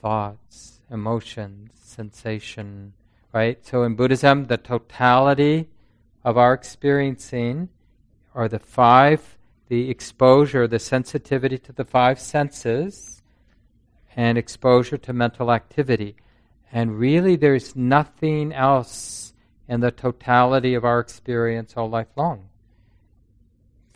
[0.00, 2.92] thoughts, emotions, sensation,
[3.32, 3.64] right?
[3.66, 5.68] So in Buddhism, the totality
[6.24, 7.68] of our experiencing
[8.34, 9.38] are the five
[9.72, 13.22] the exposure, the sensitivity to the five senses,
[14.14, 16.14] and exposure to mental activity.
[16.70, 19.32] And really, there's nothing else
[19.66, 22.50] in the totality of our experience all life long.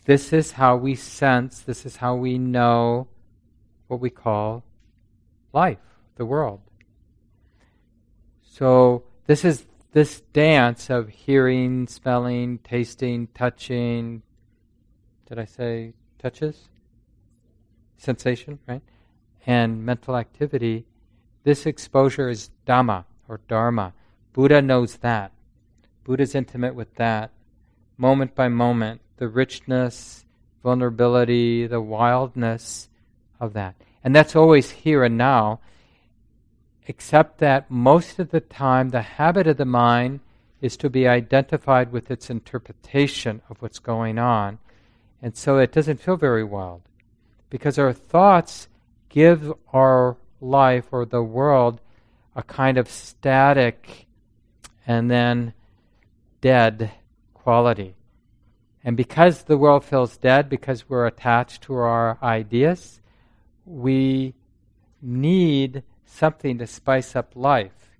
[0.07, 3.09] This is how we sense, this is how we know
[3.89, 4.63] what we call
[5.51, 5.83] life,
[6.15, 6.61] the world.
[8.41, 14.21] So, this is this dance of hearing, smelling, tasting, touching.
[15.27, 16.69] Did I say touches?
[17.97, 18.81] Sensation, right?
[19.45, 20.85] And mental activity.
[21.43, 23.91] This exposure is Dhamma or Dharma.
[24.31, 25.33] Buddha knows that.
[26.05, 27.31] Buddha's intimate with that.
[27.97, 30.25] Moment by moment, the richness,
[30.63, 32.89] vulnerability, the wildness
[33.39, 33.75] of that.
[34.03, 35.59] And that's always here and now
[36.87, 40.21] except that most of the time the habit of the mind
[40.61, 44.57] is to be identified with its interpretation of what's going on.
[45.21, 46.81] And so it doesn't feel very wild.
[47.49, 48.67] Because our thoughts
[49.09, 51.81] give our life or the world
[52.35, 54.07] a kind of static
[54.85, 55.53] and then
[56.39, 56.91] dead
[57.33, 57.96] quality.
[58.87, 63.01] And because the world feels dead, because we're attached to our ideas,
[63.65, 64.33] we
[65.01, 67.97] need something to spice up life.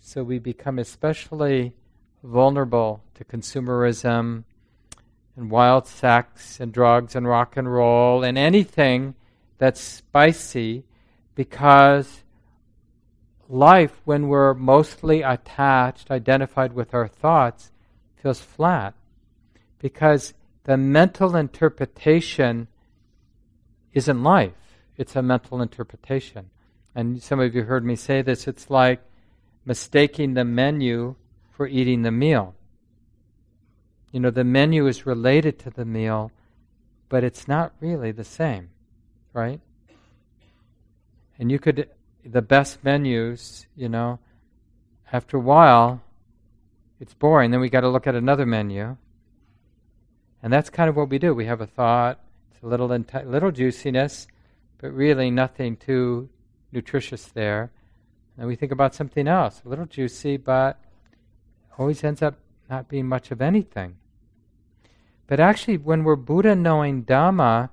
[0.00, 1.74] So we become especially
[2.20, 4.42] vulnerable to consumerism
[5.36, 9.14] and wild sex and drugs and rock and roll and anything
[9.58, 10.82] that's spicy
[11.36, 12.24] because
[13.48, 17.70] life, when we're mostly attached, identified with our thoughts,
[18.16, 18.94] feels flat.
[19.82, 20.32] Because
[20.64, 22.68] the mental interpretation
[23.92, 24.54] isn't life,
[24.96, 26.48] it's a mental interpretation
[26.94, 29.00] and some of you heard me say this, it's like
[29.64, 31.14] mistaking the menu
[31.50, 32.54] for eating the meal.
[34.10, 36.30] You know, the menu is related to the meal,
[37.08, 38.70] but it's not really the same,
[39.32, 39.60] right?
[41.38, 41.88] And you could,
[42.24, 44.18] the best menus, you know,
[45.12, 46.02] after a while,
[47.00, 47.50] it's boring.
[47.50, 48.96] Then we got to look at another menu.
[50.42, 51.34] And that's kind of what we do.
[51.34, 54.26] We have a thought, it's a little, inti- little juiciness,
[54.78, 56.28] but really nothing too
[56.72, 57.70] nutritious there.
[58.36, 60.80] And we think about something else, a little juicy, but
[61.78, 63.96] always ends up not being much of anything.
[65.26, 67.70] But actually, when we're Buddha knowing Dhamma,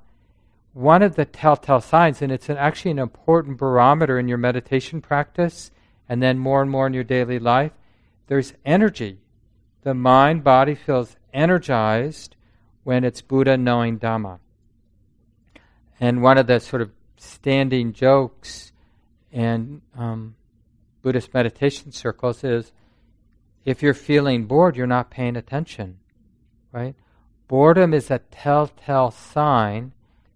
[0.73, 5.01] one of the telltale signs, and it's an, actually an important barometer in your meditation
[5.01, 5.71] practice,
[6.07, 7.71] and then more and more in your daily life,
[8.27, 9.17] there's energy.
[9.81, 12.35] The mind body feels energized
[12.83, 14.39] when it's Buddha knowing Dhamma.
[15.99, 18.71] And one of the sort of standing jokes
[19.31, 20.35] in um,
[21.01, 22.71] Buddhist meditation circles is
[23.65, 25.99] if you're feeling bored, you're not paying attention,
[26.71, 26.95] right?
[27.47, 29.91] Boredom is a telltale sign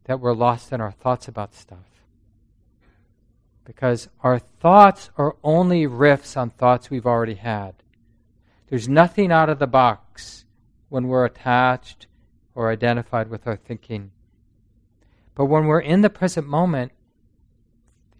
[0.05, 1.79] that we're lost in our thoughts about stuff.
[3.65, 7.75] Because our thoughts are only riffs on thoughts we've already had.
[8.69, 10.43] There's nothing out of the box
[10.89, 12.07] when we're attached
[12.55, 14.11] or identified with our thinking.
[15.35, 16.91] But when we're in the present moment,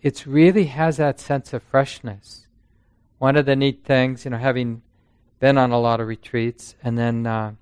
[0.01, 2.47] it really has that sense of freshness.
[3.19, 4.81] One of the neat things, you know, having
[5.39, 7.53] been on a lot of retreats, and then uh,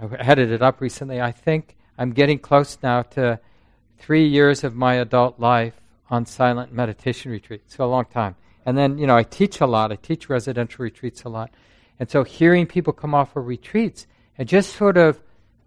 [0.00, 3.40] I headed it up recently, I think I'm getting close now to
[3.98, 8.36] three years of my adult life on silent meditation retreats, so a long time.
[8.64, 11.50] And then, you know, I teach a lot, I teach residential retreats a lot.
[11.98, 14.06] And so hearing people come off of retreats
[14.38, 15.20] and just sort of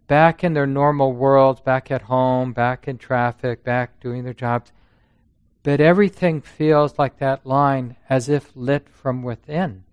[0.07, 4.71] back in their normal worlds, back at home, back in traffic, back doing their jobs,
[5.63, 9.84] but everything feels like that line as if lit from within.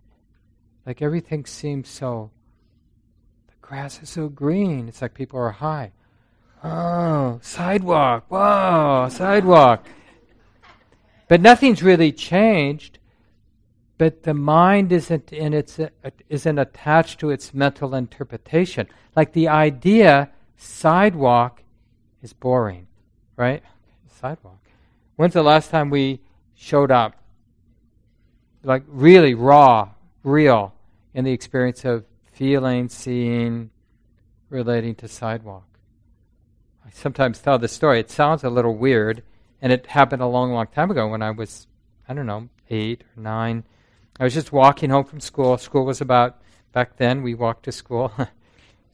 [0.87, 2.31] Like everything seems so,
[3.49, 4.89] the grass is so green.
[4.89, 5.93] It's like people are high.
[6.65, 8.25] Oh, sidewalk.
[8.29, 9.87] Whoa, sidewalk.
[11.29, 12.98] But nothing's really changed.
[13.99, 15.81] But the mind isn't in its
[16.29, 18.87] isn't attached to its mental interpretation.
[19.17, 21.63] Like the idea sidewalk
[22.23, 22.87] is boring,
[23.37, 23.63] right?
[24.07, 24.61] Sidewalk.
[25.17, 26.21] When's the last time we
[26.55, 27.17] showed up?
[28.63, 29.91] Like really raw,
[30.23, 30.75] real,
[31.13, 33.71] in the experience of feeling, seeing,
[34.49, 35.65] relating to sidewalk.
[36.87, 37.99] I sometimes tell this story.
[37.99, 39.25] It sounds a little weird,
[39.61, 41.67] and it happened a long, long time ago when I was,
[42.09, 43.65] I don't know, eight or nine.
[44.21, 45.57] I was just walking home from school.
[45.59, 46.41] School was about,
[46.73, 48.13] back then, we walked to school.
[48.19, 48.27] so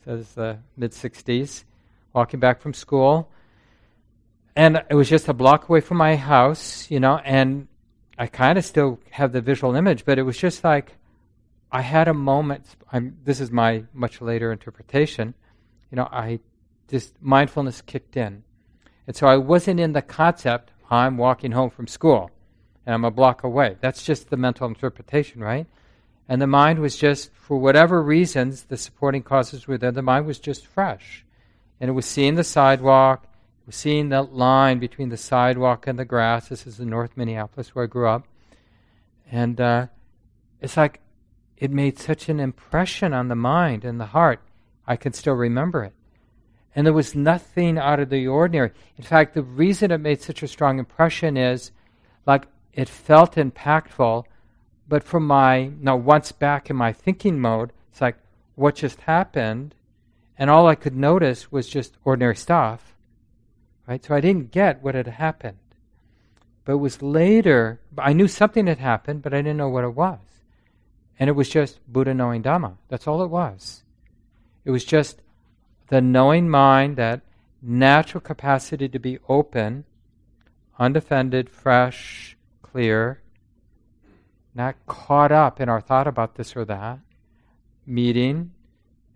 [0.06, 1.64] it was the mid 60s.
[2.12, 3.28] Walking back from school,
[4.56, 7.66] and it was just a block away from my house, you know, and
[8.16, 10.94] I kind of still have the visual image, but it was just like
[11.72, 12.66] I had a moment.
[12.92, 15.34] I'm, this is my much later interpretation.
[15.90, 16.38] You know, I
[16.88, 18.44] just mindfulness kicked in,
[19.08, 20.70] and so I wasn't in the concept.
[20.88, 22.30] I'm walking home from school,
[22.86, 23.76] and I'm a block away.
[23.80, 25.66] That's just the mental interpretation, right?
[26.28, 30.26] And the mind was just, for whatever reasons, the supporting causes were there, the mind
[30.26, 31.24] was just fresh.
[31.80, 35.98] And it was seeing the sidewalk, it was seeing that line between the sidewalk and
[35.98, 36.48] the grass.
[36.48, 38.26] This is in North Minneapolis where I grew up.
[39.30, 39.86] And uh,
[40.60, 41.00] it's like
[41.56, 44.40] it made such an impression on the mind and the heart.
[44.86, 45.94] I can still remember it.
[46.74, 48.72] And there was nothing out of the ordinary.
[48.98, 51.70] In fact, the reason it made such a strong impression is
[52.26, 54.24] like it felt impactful,
[54.88, 58.16] but from my, now once back in my thinking mode, it's like,
[58.56, 59.74] what just happened?
[60.36, 62.94] And all I could notice was just ordinary stuff.
[63.86, 64.04] Right?
[64.04, 65.58] So I didn't get what had happened.
[66.64, 69.94] But it was later, I knew something had happened, but I didn't know what it
[69.94, 70.18] was.
[71.18, 72.76] And it was just Buddha knowing Dhamma.
[72.88, 73.82] That's all it was.
[74.64, 75.20] It was just
[75.88, 77.20] the knowing mind, that
[77.62, 79.84] natural capacity to be open,
[80.78, 82.33] undefended, fresh,
[82.74, 83.22] clear,
[84.52, 86.98] not caught up in our thought about this or that,
[87.86, 88.50] meeting,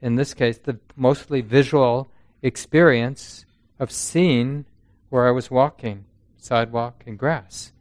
[0.00, 2.08] in this case, the mostly visual
[2.40, 3.44] experience
[3.80, 4.64] of seeing
[5.08, 6.04] where I was walking,
[6.36, 7.72] sidewalk and grass.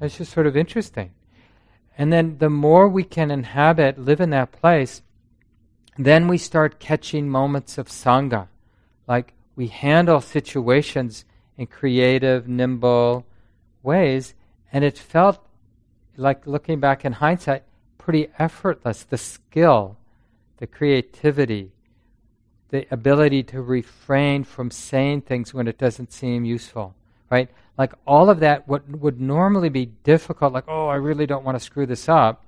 [0.00, 1.10] It's just sort of interesting.
[1.98, 5.02] And then the more we can inhabit, live in that place,
[5.98, 8.46] then we start catching moments of Sangha.
[9.08, 11.24] Like we handle situations
[11.56, 13.26] in creative, nimble
[13.82, 14.34] ways,
[14.72, 15.44] and it felt
[16.16, 17.64] like looking back in hindsight,
[17.98, 19.04] pretty effortless.
[19.04, 19.96] The skill,
[20.58, 21.72] the creativity,
[22.70, 26.94] the ability to refrain from saying things when it doesn't seem useful,
[27.30, 27.48] right?
[27.76, 31.58] Like all of that, what would normally be difficult, like, oh, I really don't want
[31.58, 32.44] to screw this up,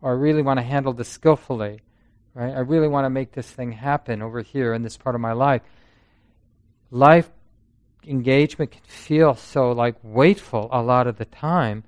[0.00, 1.80] or I really want to handle this skillfully
[2.34, 2.54] right?
[2.54, 5.32] I really want to make this thing happen over here in this part of my
[5.32, 5.62] life.
[6.90, 7.30] Life
[8.06, 11.84] engagement can feel so like weightful a lot of the time,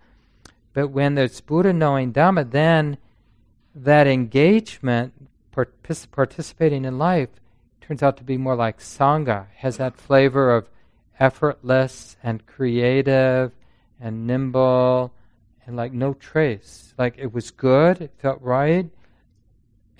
[0.72, 2.98] but when there's Buddha knowing Dhamma, then
[3.74, 5.12] that engagement,
[5.55, 7.29] partic- participating in life,
[7.81, 10.68] turns out to be more like Sangha, has that flavor of
[11.18, 13.52] effortless and creative
[14.00, 15.12] and nimble
[15.66, 16.94] and like no trace.
[16.98, 18.88] Like it was good, it felt right,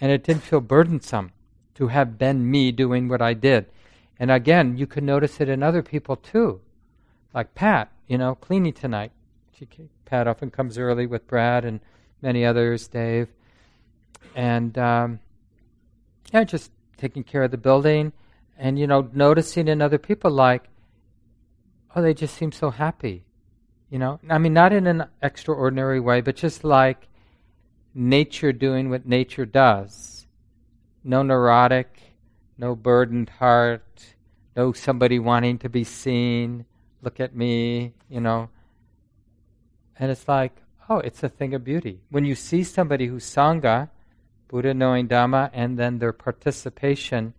[0.01, 1.33] and it didn't feel burdensome
[1.75, 3.67] to have been me doing what I did.
[4.19, 6.61] And again, you can notice it in other people too,
[7.35, 9.13] like Pat, you know, cleaning tonight.
[9.59, 9.69] She,
[10.05, 11.81] Pat often comes early with Brad and
[12.23, 13.29] many others, Dave,
[14.35, 15.21] and um,
[16.33, 18.13] yeah, just taking care of the building,
[18.59, 20.65] and you know, noticing in other people like,
[21.95, 23.25] oh, they just seem so happy,
[23.91, 24.21] you know.
[24.29, 27.09] I mean, not in an extraordinary way, but just like
[27.95, 30.27] nature doing what nature does.
[31.05, 31.96] No neurotic,
[32.59, 34.15] no burdened heart,
[34.57, 36.65] no somebody wanting to be seen,
[37.03, 38.49] look at me, you know.
[39.99, 42.01] And it's like, oh, it's a thing of beauty.
[42.11, 43.91] When you see somebody who's Sangha,
[44.49, 47.35] Buddha knowing Dhamma, and then their participation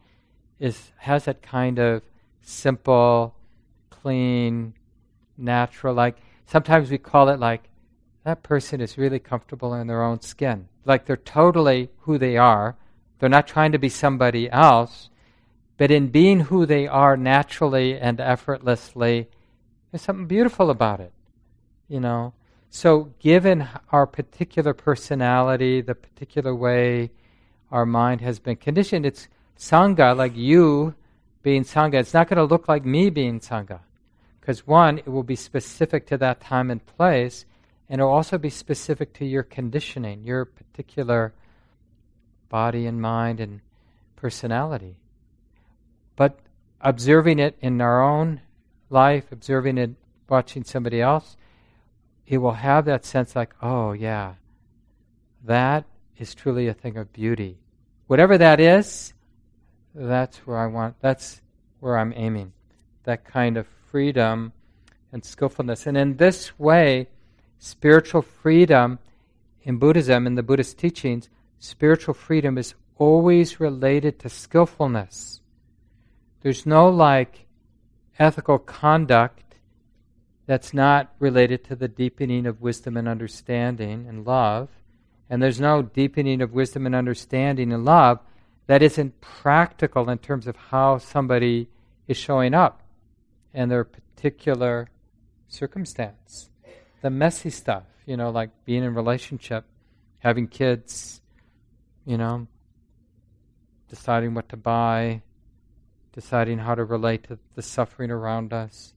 [0.59, 2.01] is has that kind of
[2.41, 3.35] simple,
[3.89, 4.73] clean,
[5.37, 7.69] natural, like sometimes we call it like
[8.23, 10.67] that person is really comfortable in their own skin.
[10.83, 12.75] Like they're totally who they are.
[13.19, 15.09] They're not trying to be somebody else.
[15.77, 19.29] But in being who they are naturally and effortlessly,
[19.91, 21.13] there's something beautiful about it.
[21.87, 22.33] You know?
[22.69, 27.11] So, given our particular personality, the particular way
[27.71, 29.27] our mind has been conditioned, it's
[29.57, 30.95] Sangha, like you
[31.43, 31.95] being Sangha.
[31.95, 33.79] It's not going to look like me being Sangha.
[34.39, 37.45] Because, one, it will be specific to that time and place
[37.89, 41.33] and it'll also be specific to your conditioning, your particular
[42.49, 43.61] body and mind and
[44.15, 44.97] personality.
[46.15, 46.39] But
[46.81, 48.41] observing it in our own
[48.89, 49.91] life, observing it
[50.29, 51.37] watching somebody else,
[52.25, 54.33] it will have that sense like, oh, yeah,
[55.45, 55.85] that
[56.17, 57.57] is truly a thing of beauty.
[58.07, 59.13] Whatever that is,
[59.93, 61.41] that's where I want, that's
[61.79, 62.53] where I'm aiming.
[63.03, 64.51] That kind of freedom
[65.11, 65.87] and skillfulness.
[65.87, 67.07] And in this way,
[67.59, 68.99] spiritual freedom
[69.63, 71.29] in Buddhism, in the Buddhist teachings,
[71.59, 75.41] spiritual freedom is always related to skillfulness.
[76.41, 77.47] There's no like
[78.19, 79.55] ethical conduct
[80.45, 84.69] that's not related to the deepening of wisdom and understanding and love.
[85.29, 88.19] And there's no deepening of wisdom and understanding and love
[88.67, 91.67] that isn't practical in terms of how somebody
[92.07, 92.81] is showing up
[93.53, 94.89] in their particular
[95.47, 96.49] circumstance
[97.01, 99.65] the messy stuff, you know, like being in relationship,
[100.19, 101.21] having kids,
[102.07, 102.47] you know,
[103.89, 105.21] deciding what to buy,
[106.13, 108.93] deciding how to relate to the suffering around us.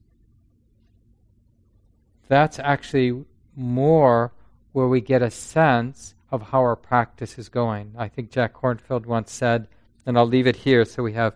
[2.29, 3.25] That's actually
[3.57, 4.33] more
[4.73, 7.93] where we get a sense of how our practice is going.
[7.99, 9.67] I think Jack Kornfield once said,
[10.07, 11.35] and I'll leave it here so we have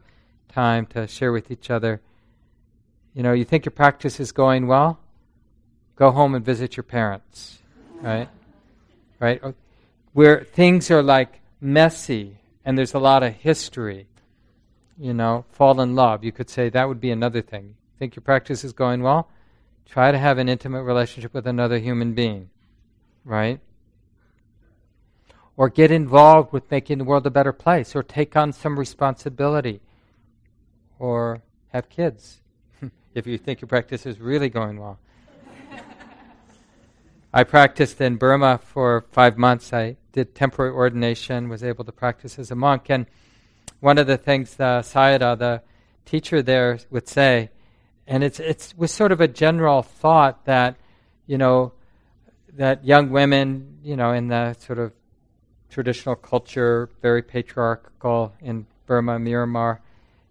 [0.49, 2.01] time to share with each other.
[3.15, 5.01] You know, you think your practice is going well?
[5.97, 7.59] Go home and visit your parents,
[8.01, 8.29] right?
[9.19, 9.41] Right?
[9.43, 9.55] Oh,
[10.13, 14.07] where things are like messy and there's a lot of history,
[14.99, 16.25] you know, fall in love.
[16.25, 17.77] You could say that would be another thing.
[17.99, 19.29] Think your practice is going well?
[19.87, 22.51] Try to have an intimate relationship with another human being,
[23.25, 23.61] right?
[25.57, 29.81] Or get involved with making the world a better place, or take on some responsibility,
[30.99, 32.41] or have kids
[33.15, 34.99] if you think your practice is really going well.
[37.33, 39.73] I practiced in Burma for five months.
[39.73, 42.89] I did temporary ordination, was able to practice as a monk.
[42.89, 43.07] And
[43.81, 45.63] one of the things the Sayadaw, the
[46.07, 47.51] teacher there, would say,
[48.07, 50.77] and it's it was sort of a general thought that,
[51.27, 51.73] you know,
[52.55, 54.93] that young women, you know, in the sort of
[55.69, 59.79] traditional culture, very patriarchal in Burma, Myanmar,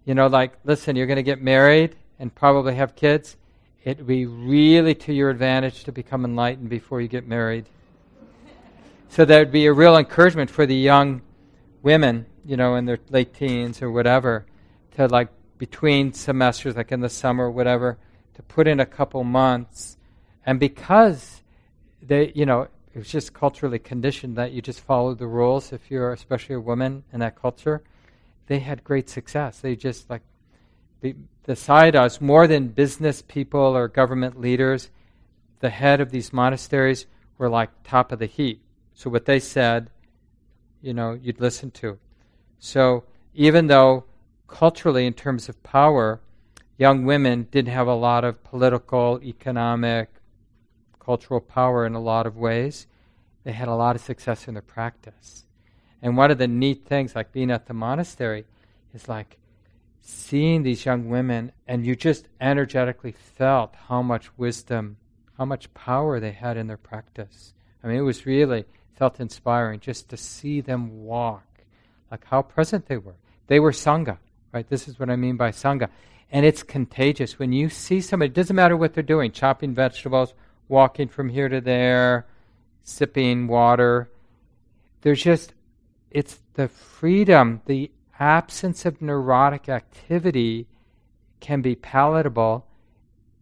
[0.06, 3.36] you know, like, listen, you're going to get married and probably have kids.
[3.84, 7.66] It would be really to your advantage to become enlightened before you get married.
[9.14, 11.22] So that would be a real encouragement for the young
[11.84, 14.47] women, you know, in their late teens or whatever,
[14.95, 17.99] to like between semesters, like in the summer or whatever,
[18.34, 19.97] to put in a couple months.
[20.47, 21.43] And because
[22.01, 25.91] they, you know, it was just culturally conditioned that you just follow the rules if
[25.91, 27.84] you're especially a woman in that culture,
[28.47, 29.59] they had great success.
[29.59, 30.24] They just like
[31.01, 34.89] the, the Sayadaws, more than business people or government leaders,
[35.59, 37.05] the head of these monasteries
[37.38, 38.62] were like top of the heap.
[38.94, 39.89] So what they said,
[40.82, 41.98] you know, you'd listen to.
[42.60, 44.06] So even though
[44.48, 46.22] culturally, in terms of power,
[46.78, 50.10] young women didn't have a lot of political, economic,
[51.00, 52.88] cultural power in a lot of ways,
[53.44, 55.46] they had a lot of success in their practice.
[56.02, 58.46] And one of the neat things, like being at the monastery,
[58.94, 59.38] is like
[60.02, 64.98] seeing these young women, and you just energetically felt how much wisdom,
[65.38, 67.54] how much power they had in their practice.
[67.84, 68.66] I mean, it was really
[68.96, 71.46] felt inspiring just to see them walk,
[72.12, 73.16] like how present they were.
[73.48, 74.18] They were Sangha,
[74.52, 74.68] right?
[74.68, 75.89] This is what I mean by Sangha.
[76.32, 77.38] And it's contagious.
[77.38, 80.34] When you see somebody, it doesn't matter what they're doing chopping vegetables,
[80.68, 82.26] walking from here to there,
[82.84, 84.10] sipping water.
[85.02, 85.54] There's just,
[86.10, 90.68] it's the freedom, the absence of neurotic activity
[91.39, 92.66] can be palatable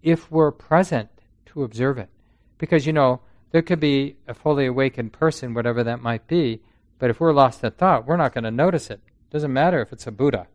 [0.02, 1.10] if we're present
[1.46, 2.10] to observe it.
[2.58, 3.22] Because, you know,
[3.52, 6.62] there could be a fully awakened person, whatever that might be,
[7.00, 8.94] but if we're lost in thought, we're not going to notice it.
[8.94, 9.00] it.
[9.32, 10.48] Doesn't matter if it's a Buddha,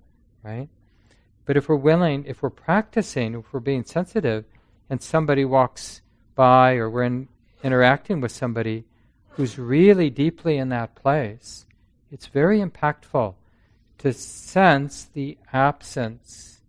[0.42, 0.68] right?
[1.44, 4.44] But if we're willing, if we're practicing, if we're being sensitive,
[4.88, 6.02] and somebody walks
[6.34, 7.28] by or we're in,
[7.62, 8.84] interacting with somebody
[9.30, 11.66] who's really deeply in that place,
[12.10, 13.34] it's very impactful
[13.98, 16.60] to sense the absence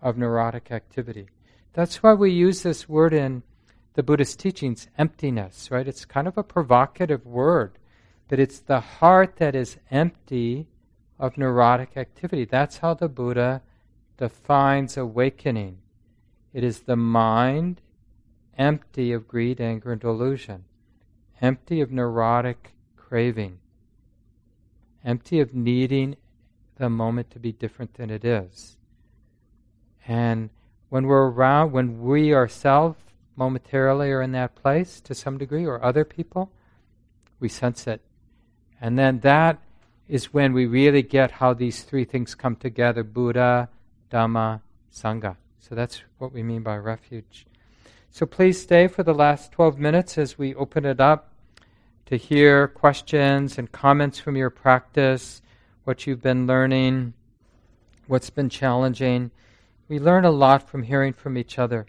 [0.00, 1.28] of neurotic activity.
[1.72, 3.42] That's why we use this word in
[3.94, 5.86] the Buddhist teachings, emptiness, right?
[5.86, 7.78] It's kind of a provocative word,
[8.28, 10.68] but it's the heart that is empty
[11.18, 12.44] of neurotic activity.
[12.44, 13.62] That's how the Buddha
[14.16, 15.78] defines awakening.
[16.52, 17.80] It is the mind
[18.56, 20.64] empty of greed, anger, and delusion,
[21.40, 23.58] empty of neurotic craving,
[25.04, 26.16] empty of needing
[26.76, 28.76] the moment to be different than it is.
[30.06, 30.50] And
[30.88, 32.98] when we're around, when we ourselves
[33.36, 36.50] momentarily are in that place to some degree, or other people,
[37.38, 38.00] we sense it.
[38.80, 39.58] And then that
[40.08, 43.68] is when we really get how these three things come together Buddha,
[44.10, 44.60] Dhamma,
[44.92, 45.36] Sangha.
[45.60, 47.46] So that's what we mean by refuge.
[48.10, 51.32] So please stay for the last 12 minutes as we open it up
[52.06, 55.42] to hear questions and comments from your practice,
[55.84, 57.14] what you've been learning,
[58.08, 59.30] what's been challenging.
[59.88, 61.86] We learn a lot from hearing from each other.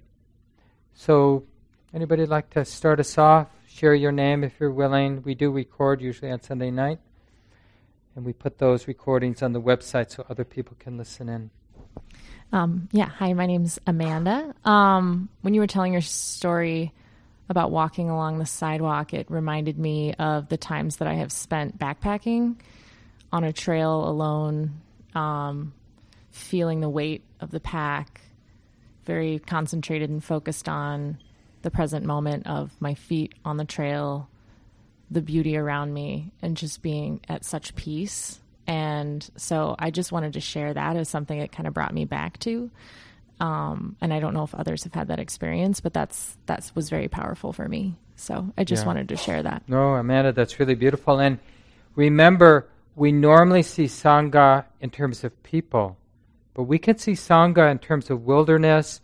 [0.93, 1.43] So,
[1.93, 3.47] anybody like to start us off?
[3.67, 5.23] Share your name if you're willing.
[5.23, 6.99] We do record usually on Sunday night,
[8.15, 11.49] and we put those recordings on the website so other people can listen in.
[12.53, 14.53] Um, yeah, hi, my name's Amanda.
[14.65, 16.91] Um, when you were telling your story
[17.47, 21.77] about walking along the sidewalk, it reminded me of the times that I have spent
[21.79, 22.57] backpacking
[23.31, 24.81] on a trail alone,
[25.15, 25.73] um,
[26.31, 28.21] feeling the weight of the pack,
[29.05, 31.17] very concentrated and focused on
[31.63, 34.29] the present moment of my feet on the trail,
[35.11, 38.39] the beauty around me, and just being at such peace.
[38.67, 42.05] And so I just wanted to share that as something that kind of brought me
[42.05, 42.69] back to
[43.39, 46.89] Um, and I don't know if others have had that experience, but that's that was
[46.89, 47.95] very powerful for me.
[48.15, 48.87] So I just Yeah.
[48.87, 49.63] wanted to share that.
[49.67, 51.19] No, Amanda, that's really beautiful.
[51.19, 51.39] And
[51.95, 55.97] remember, we normally see Sangha in terms of people,
[56.53, 59.01] but we can see Sangha in terms of wilderness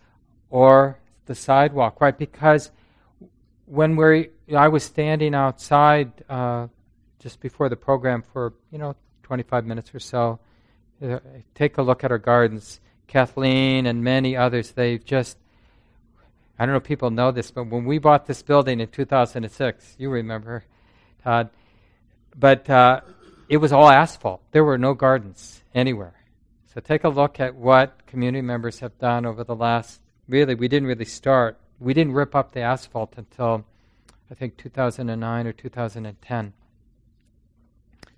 [0.49, 2.17] or the sidewalk, right?
[2.17, 2.71] Because
[3.65, 6.67] when we're, I was standing outside uh,
[7.19, 10.39] just before the program for, you know, 25 minutes or so.
[11.03, 11.19] Uh,
[11.53, 12.79] take a look at our gardens.
[13.07, 15.37] Kathleen and many others, they've just
[16.59, 19.95] I don't know if people know this, but when we bought this building in 2006,
[19.99, 20.63] you remember,
[21.23, 21.51] Todd,
[22.35, 23.01] but uh,
[23.47, 24.41] it was all asphalt.
[24.51, 26.15] There were no gardens anywhere.
[26.77, 29.99] So take a look at what community members have done over the last,
[30.29, 31.57] really, we didn't really start.
[31.79, 33.65] We didn't rip up the asphalt until,
[34.29, 36.53] I think, 2009 or 2010.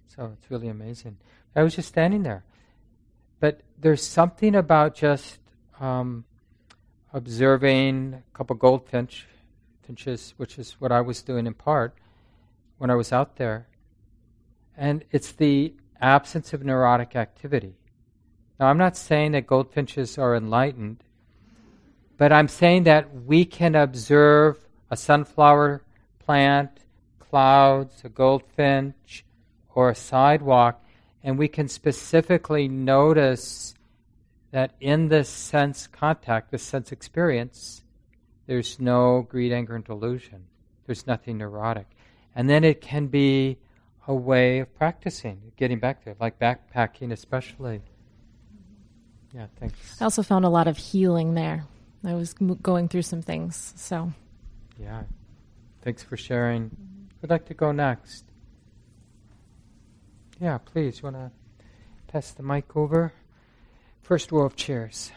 [0.08, 1.16] So it's really amazing.
[1.56, 2.44] I was just standing there.
[3.40, 5.40] But there's something about just
[5.80, 6.26] um,
[7.14, 9.26] observing a couple goldfinch
[9.84, 11.96] finches, which is what I was doing in part
[12.78, 13.70] when I was out there.
[14.76, 17.79] And it's the absence of neurotic activity.
[18.60, 21.04] Now, I'm not saying that goldfinches are enlightened,
[22.18, 24.58] but I'm saying that we can observe
[24.92, 25.82] a sunflower
[26.20, 26.72] plant,
[27.20, 29.24] clouds, a goldfinch,
[29.74, 30.84] or a sidewalk,
[31.24, 33.76] and we can specifically notice
[34.52, 37.84] that in this sense contact, this sense experience,
[38.46, 40.48] there's no greed, anger, and delusion.
[40.86, 41.88] There's nothing neurotic.
[42.36, 43.58] And then it can be
[44.08, 47.82] a way of practicing, getting back there, like backpacking, especially.
[49.34, 50.02] Yeah, thanks.
[50.02, 51.66] I also found a lot of healing there.
[52.04, 54.12] I was m- going through some things, so
[54.82, 55.04] Yeah,
[55.82, 56.72] thanks for sharing.
[57.22, 58.24] Who'd like to go next?
[60.40, 61.00] Yeah, please.
[61.00, 61.32] You want to
[62.08, 63.12] pass the mic over?
[64.02, 65.12] First row of chairs.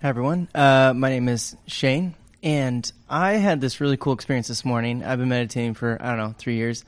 [0.00, 0.48] Hi, everyone.
[0.54, 5.04] Uh, my name is Shane, and I had this really cool experience this morning.
[5.04, 6.84] I've been meditating for, I don't know, three years,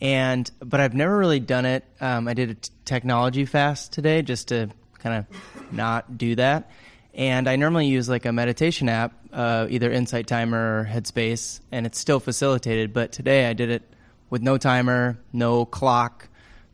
[0.00, 1.84] and but I've never really done it.
[2.00, 6.70] Um, I did a t- technology fast today just to kind of not do that.
[7.14, 11.86] And I normally use like a meditation app, uh, either Insight Timer or Headspace, and
[11.86, 12.92] it's still facilitated.
[12.92, 13.82] But today I did it
[14.30, 16.28] with no timer, no clock,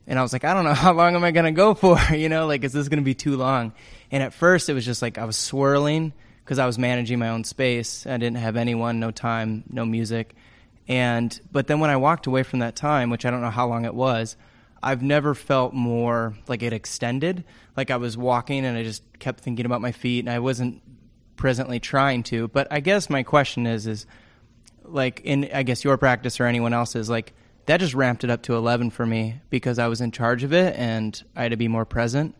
[0.06, 1.98] and I was like, I don't know how long am I gonna go for?
[2.14, 3.72] You know, like is this gonna be too long?
[4.10, 6.12] And at first, it was just like I was swirling
[6.44, 8.06] because I was managing my own space.
[8.06, 10.34] I didn't have anyone, no time, no music.
[10.86, 13.66] And but then when I walked away from that time, which I don't know how
[13.66, 14.36] long it was,
[14.84, 17.44] I've never felt more like it extended.
[17.76, 20.82] Like I was walking and I just kept thinking about my feet, and I wasn't
[21.36, 22.48] presently trying to.
[22.48, 24.06] But I guess my question is, is
[24.84, 27.32] like in I guess your practice or anyone else's, like
[27.66, 30.52] that just ramped it up to 11 for me because I was in charge of
[30.52, 32.34] it and I had to be more present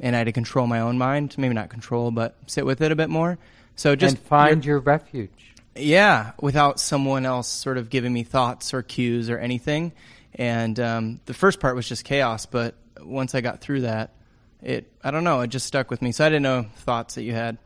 [0.00, 1.36] and I had to control my own mind.
[1.38, 3.38] Maybe not control, but sit with it a bit more.
[3.76, 5.54] So just and find your refuge.
[5.76, 9.92] yeah, without someone else sort of giving me thoughts or cues or anything.
[10.34, 14.14] And um, the first part was just chaos, but once I got through that,
[14.62, 16.12] it I don't know, it just stuck with me.
[16.12, 17.58] So I didn't know thoughts that you had.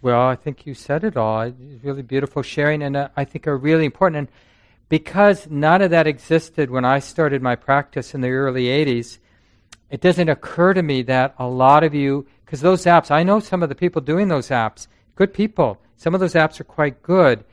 [0.00, 1.40] Well, I think you said it all.
[1.40, 4.16] It's really beautiful sharing, and uh, I think are really important.
[4.16, 4.28] And
[4.88, 9.18] because none of that existed when I started my practice in the early 80s,
[9.90, 13.40] it doesn't occur to me that a lot of you, because those apps, I know
[13.40, 15.80] some of the people doing those apps, good people.
[15.96, 17.44] Some of those apps are quite good.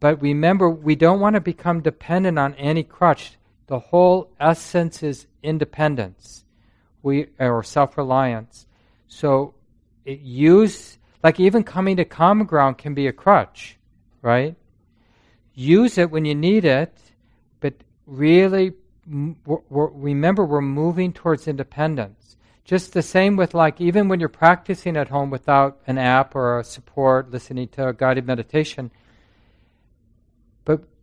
[0.00, 3.37] But remember, we don't want to become dependent on any crutch.
[3.68, 6.44] The whole essence is independence
[7.02, 8.66] we, or self reliance.
[9.06, 9.54] So
[10.04, 13.78] it use, like even coming to common ground can be a crutch,
[14.22, 14.56] right?
[15.54, 16.96] Use it when you need it,
[17.60, 17.74] but
[18.06, 18.72] really
[19.06, 22.36] remember we're moving towards independence.
[22.64, 26.58] Just the same with like even when you're practicing at home without an app or
[26.58, 28.90] a support, listening to a guided meditation.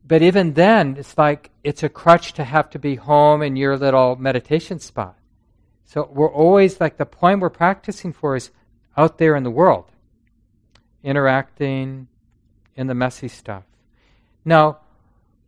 [0.07, 3.75] But even then, it's like it's a crutch to have to be home in your
[3.75, 5.17] little meditation spot.
[5.85, 8.51] So we're always like the point we're practicing for is
[8.95, 9.85] out there in the world,
[11.03, 12.07] interacting
[12.75, 13.63] in the messy stuff.
[14.43, 14.79] Now,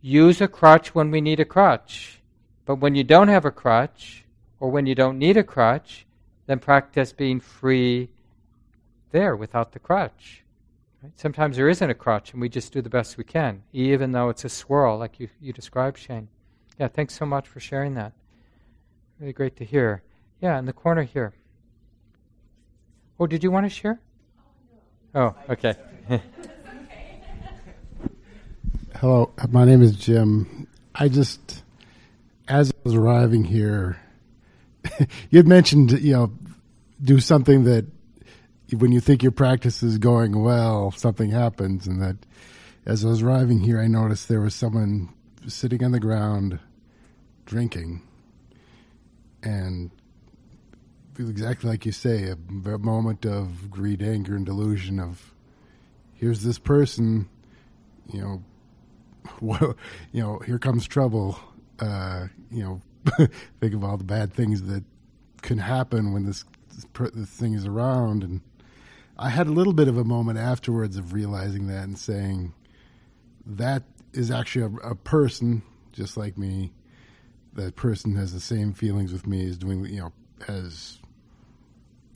[0.00, 2.20] use a crutch when we need a crutch.
[2.66, 4.24] But when you don't have a crutch,
[4.60, 6.04] or when you don't need a crutch,
[6.46, 8.08] then practice being free
[9.12, 10.42] there without the crutch.
[11.02, 11.12] Right?
[11.16, 14.30] Sometimes there isn't a crutch, and we just do the best we can, even though
[14.30, 16.28] it's a swirl, like you, you described, Shane.
[16.78, 18.12] Yeah, thanks so much for sharing that.
[19.20, 20.02] Really great to hear.
[20.40, 21.34] Yeah, in the corner here.
[23.18, 24.00] Oh, did you want to share?
[25.14, 25.74] Oh, oh okay.
[28.96, 30.66] Hello, my name is Jim.
[30.94, 31.62] I just,
[32.48, 33.98] as I was arriving here,
[35.30, 36.32] you had mentioned, you know,
[37.02, 37.86] do something that
[38.76, 42.16] when you think your practice is going well, something happens, and that
[42.84, 45.08] as I was arriving here, I noticed there was someone
[45.46, 46.58] sitting on the ground
[47.46, 48.02] drinking,
[49.42, 49.90] and
[51.18, 52.36] exactly like you say, a,
[52.78, 55.34] moment of greed, anger, and delusion of
[56.14, 57.28] here's this person,
[58.12, 58.42] you know,
[59.40, 59.76] well,
[60.12, 61.38] you know, here comes trouble.
[61.80, 62.80] Uh, you know,
[63.60, 64.84] think of all the bad things that
[65.42, 66.44] can happen when this,
[66.74, 68.40] this, this thing is around, and
[69.18, 72.54] I had a little bit of a moment afterwards of realizing that and saying
[73.44, 75.62] that is actually a, a person
[75.92, 76.72] just like me.
[77.54, 80.12] That person has the same feelings with me, is doing, you know,
[80.46, 80.98] has,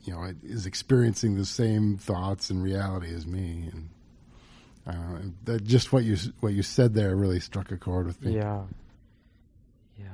[0.05, 3.89] you know, is experiencing the same thoughts and reality as me, and
[4.87, 8.37] uh, that just what you what you said there really struck a chord with me.
[8.37, 8.63] Yeah,
[9.99, 10.07] yeah,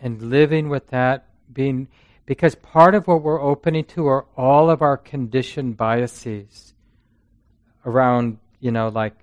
[0.00, 1.88] and living with that, being
[2.30, 6.74] because part of what we're opening to are all of our conditioned biases
[7.84, 9.16] around, you know, like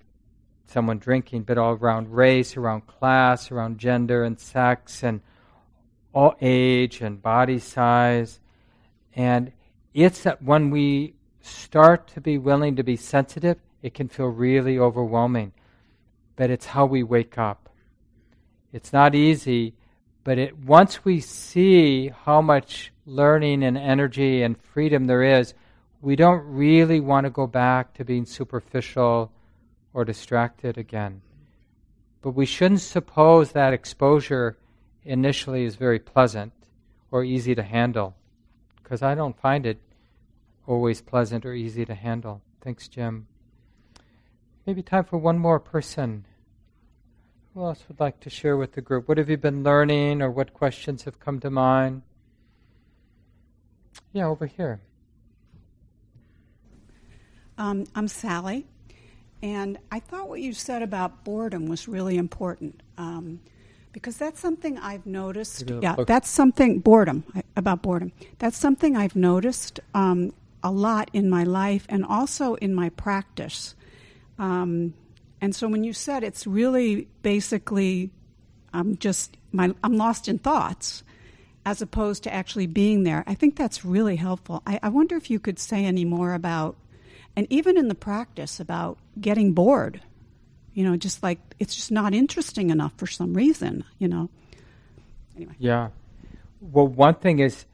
[0.66, 5.22] someone drinking, but all around race, around class, around gender and sex, and
[6.14, 8.42] all age and body size.
[9.16, 9.54] And
[9.94, 14.78] it's that when we start to be willing to be sensitive, it can feel really
[14.78, 15.54] overwhelming.
[16.36, 17.70] But it's how we wake up.
[18.74, 19.76] It's not easy,
[20.28, 25.54] but it, once we see how much learning and energy and freedom there is,
[26.02, 29.32] we don't really want to go back to being superficial
[29.94, 31.22] or distracted again.
[32.22, 34.58] But we shouldn't suppose that exposure
[35.06, 36.52] initially is very pleasant
[37.10, 38.14] or easy to handle,
[38.84, 39.80] because I don't find it
[40.66, 42.42] always pleasant or easy to handle.
[42.60, 43.28] Thanks, Jim.
[44.66, 46.26] Maybe time for one more person.
[47.58, 49.08] Who else would like to share with the group?
[49.08, 52.04] What have you been learning or what questions have come to mind?
[54.14, 54.80] Yeah, over here.
[57.58, 58.68] Um, I'm Sally,
[59.42, 63.40] and I thought what you said about boredom was really important um,
[63.92, 65.68] because that's something I've noticed.
[65.82, 67.24] Yeah, that's something boredom
[67.56, 68.12] about boredom.
[68.38, 70.32] That's something I've noticed um,
[70.62, 73.74] a lot in my life and also in my practice.
[74.38, 74.94] Um,
[75.42, 78.12] and so when you said it's really basically,
[78.74, 81.04] I'm just my, I'm lost in thoughts,
[81.66, 83.24] as opposed to actually being there.
[83.28, 84.64] I think that's really helpful.
[84.66, 86.76] I, I wonder if you could say any more about,
[87.36, 90.02] and even in the practice about getting bored.
[90.74, 93.84] You know, just like it's just not interesting enough for some reason.
[93.98, 94.30] You know.
[95.36, 95.56] Anyway.
[95.58, 95.90] Yeah.
[96.62, 97.66] Well, one thing is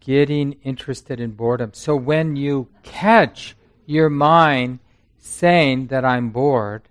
[0.00, 1.70] getting interested in boredom.
[1.72, 4.80] So when you catch your mind
[5.18, 6.82] saying that I'm bored,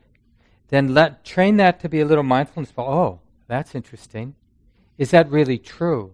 [0.71, 2.73] then let train that to be a little mindfulness.
[2.77, 4.35] Oh, that's interesting.
[4.97, 6.13] Is that really true?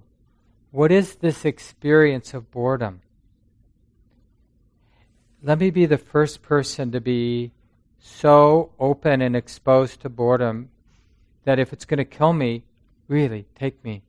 [0.71, 3.01] What is this experience of boredom?
[5.43, 7.51] Let me be the first person to be
[7.99, 10.69] so open and exposed to boredom
[11.45, 12.63] that if it's going to kill me,
[13.07, 14.01] really, take me.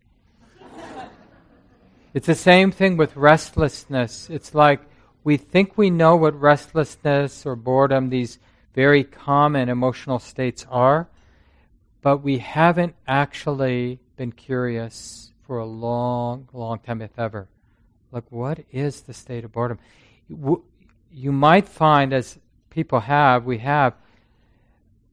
[2.15, 4.31] it's the same thing with restlessness.
[4.31, 4.81] It's like
[5.25, 8.39] we think we know what restlessness or boredom, these
[8.79, 11.09] very common emotional states are,
[12.01, 17.49] but we haven't actually been curious for a long, long time, if ever.
[18.13, 19.81] Like, what is the state of boredom?
[20.29, 22.39] You might find, as
[22.71, 23.95] people have, we have,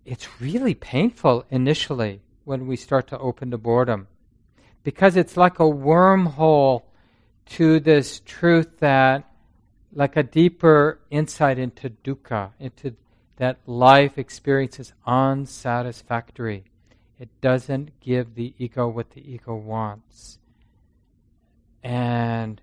[0.06, 4.08] it's really painful initially when we start to open to boredom
[4.84, 6.84] because it's like a wormhole
[7.58, 9.28] to this truth that
[9.92, 12.96] like a deeper insight into dukkha, into
[13.38, 16.64] that life experience is unsatisfactory.
[17.20, 20.40] It doesn't give the ego what the ego wants.
[21.84, 22.62] And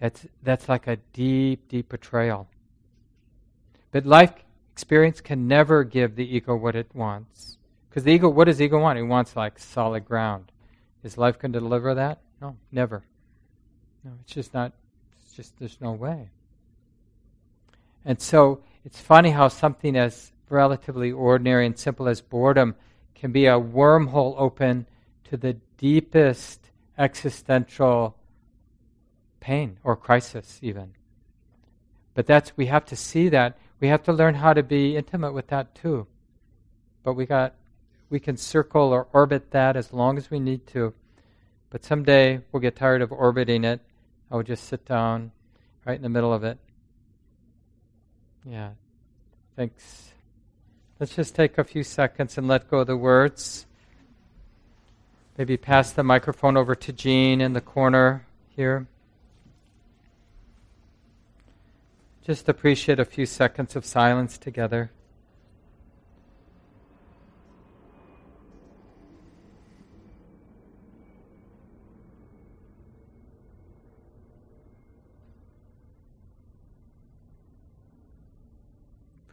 [0.00, 2.48] that's, that's like a deep, deep betrayal.
[3.90, 4.32] But life
[4.72, 7.58] experience can never give the ego what it wants.
[7.88, 8.98] Because the ego, what does the ego want?
[8.98, 10.50] It wants like solid ground.
[11.04, 12.20] Is life going to deliver that?
[12.40, 13.02] No, never.
[14.04, 14.72] No, it's just not,
[15.22, 16.30] it's just, there's no way.
[18.04, 22.74] And so it's funny how something as relatively ordinary and simple as boredom
[23.14, 24.86] can be a wormhole open
[25.24, 28.16] to the deepest existential
[29.40, 30.92] pain or crisis, even.
[32.14, 33.56] But that's we have to see that.
[33.80, 36.06] We have to learn how to be intimate with that too.
[37.02, 37.54] But we got
[38.10, 40.92] we can circle or orbit that as long as we need to.
[41.70, 43.80] But someday we'll get tired of orbiting it.
[44.30, 45.32] I will just sit down
[45.86, 46.58] right in the middle of it
[48.44, 48.70] yeah.
[49.56, 50.12] Thanks.
[50.98, 53.66] Let's just take a few seconds and let go of the words.
[55.36, 58.86] Maybe pass the microphone over to Jean in the corner here.
[62.24, 64.90] just appreciate a few seconds of silence together.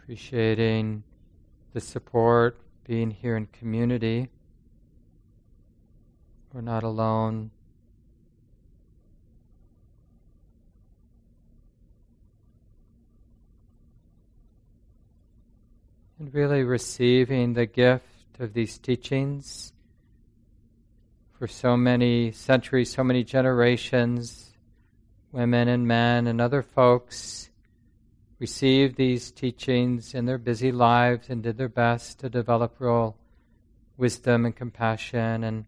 [0.10, 1.03] Appreciating
[1.76, 4.28] the support, being here in community.
[6.51, 7.51] We're not alone.
[16.18, 19.74] And really receiving the gift of these teachings
[21.38, 24.55] for so many centuries, so many generations,
[25.32, 27.48] women and men and other folks
[28.39, 33.17] received these teachings in their busy lives and did their best to develop real
[33.97, 35.65] wisdom and compassion and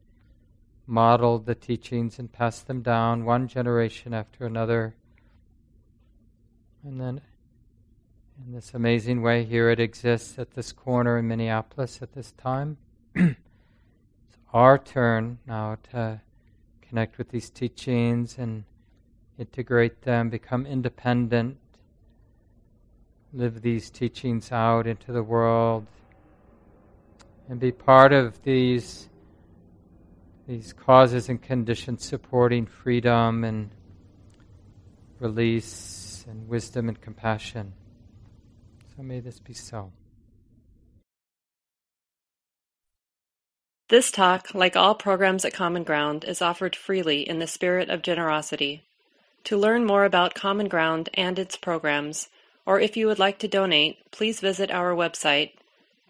[0.88, 4.95] modeled the teachings and passed them down one generation after another.
[6.84, 7.22] And then,
[8.45, 12.78] in this amazing way, here it exists at this corner in Minneapolis at this time.
[13.15, 13.38] it's
[14.53, 16.22] our turn now to
[16.82, 18.63] connect with these teachings and
[19.38, 21.57] integrate them, become independent
[23.34, 25.86] live these teachings out into the world
[27.49, 29.07] and be part of these
[30.47, 33.69] these causes and conditions supporting freedom and
[35.19, 37.73] release and wisdom and compassion.
[38.95, 39.93] So may this be so.
[43.88, 48.01] This talk, like all programs at Common Ground, is offered freely in the spirit of
[48.01, 48.84] generosity.
[49.45, 52.29] To learn more about Common Ground and its programs,
[52.66, 55.51] or if you would like to donate, please visit our website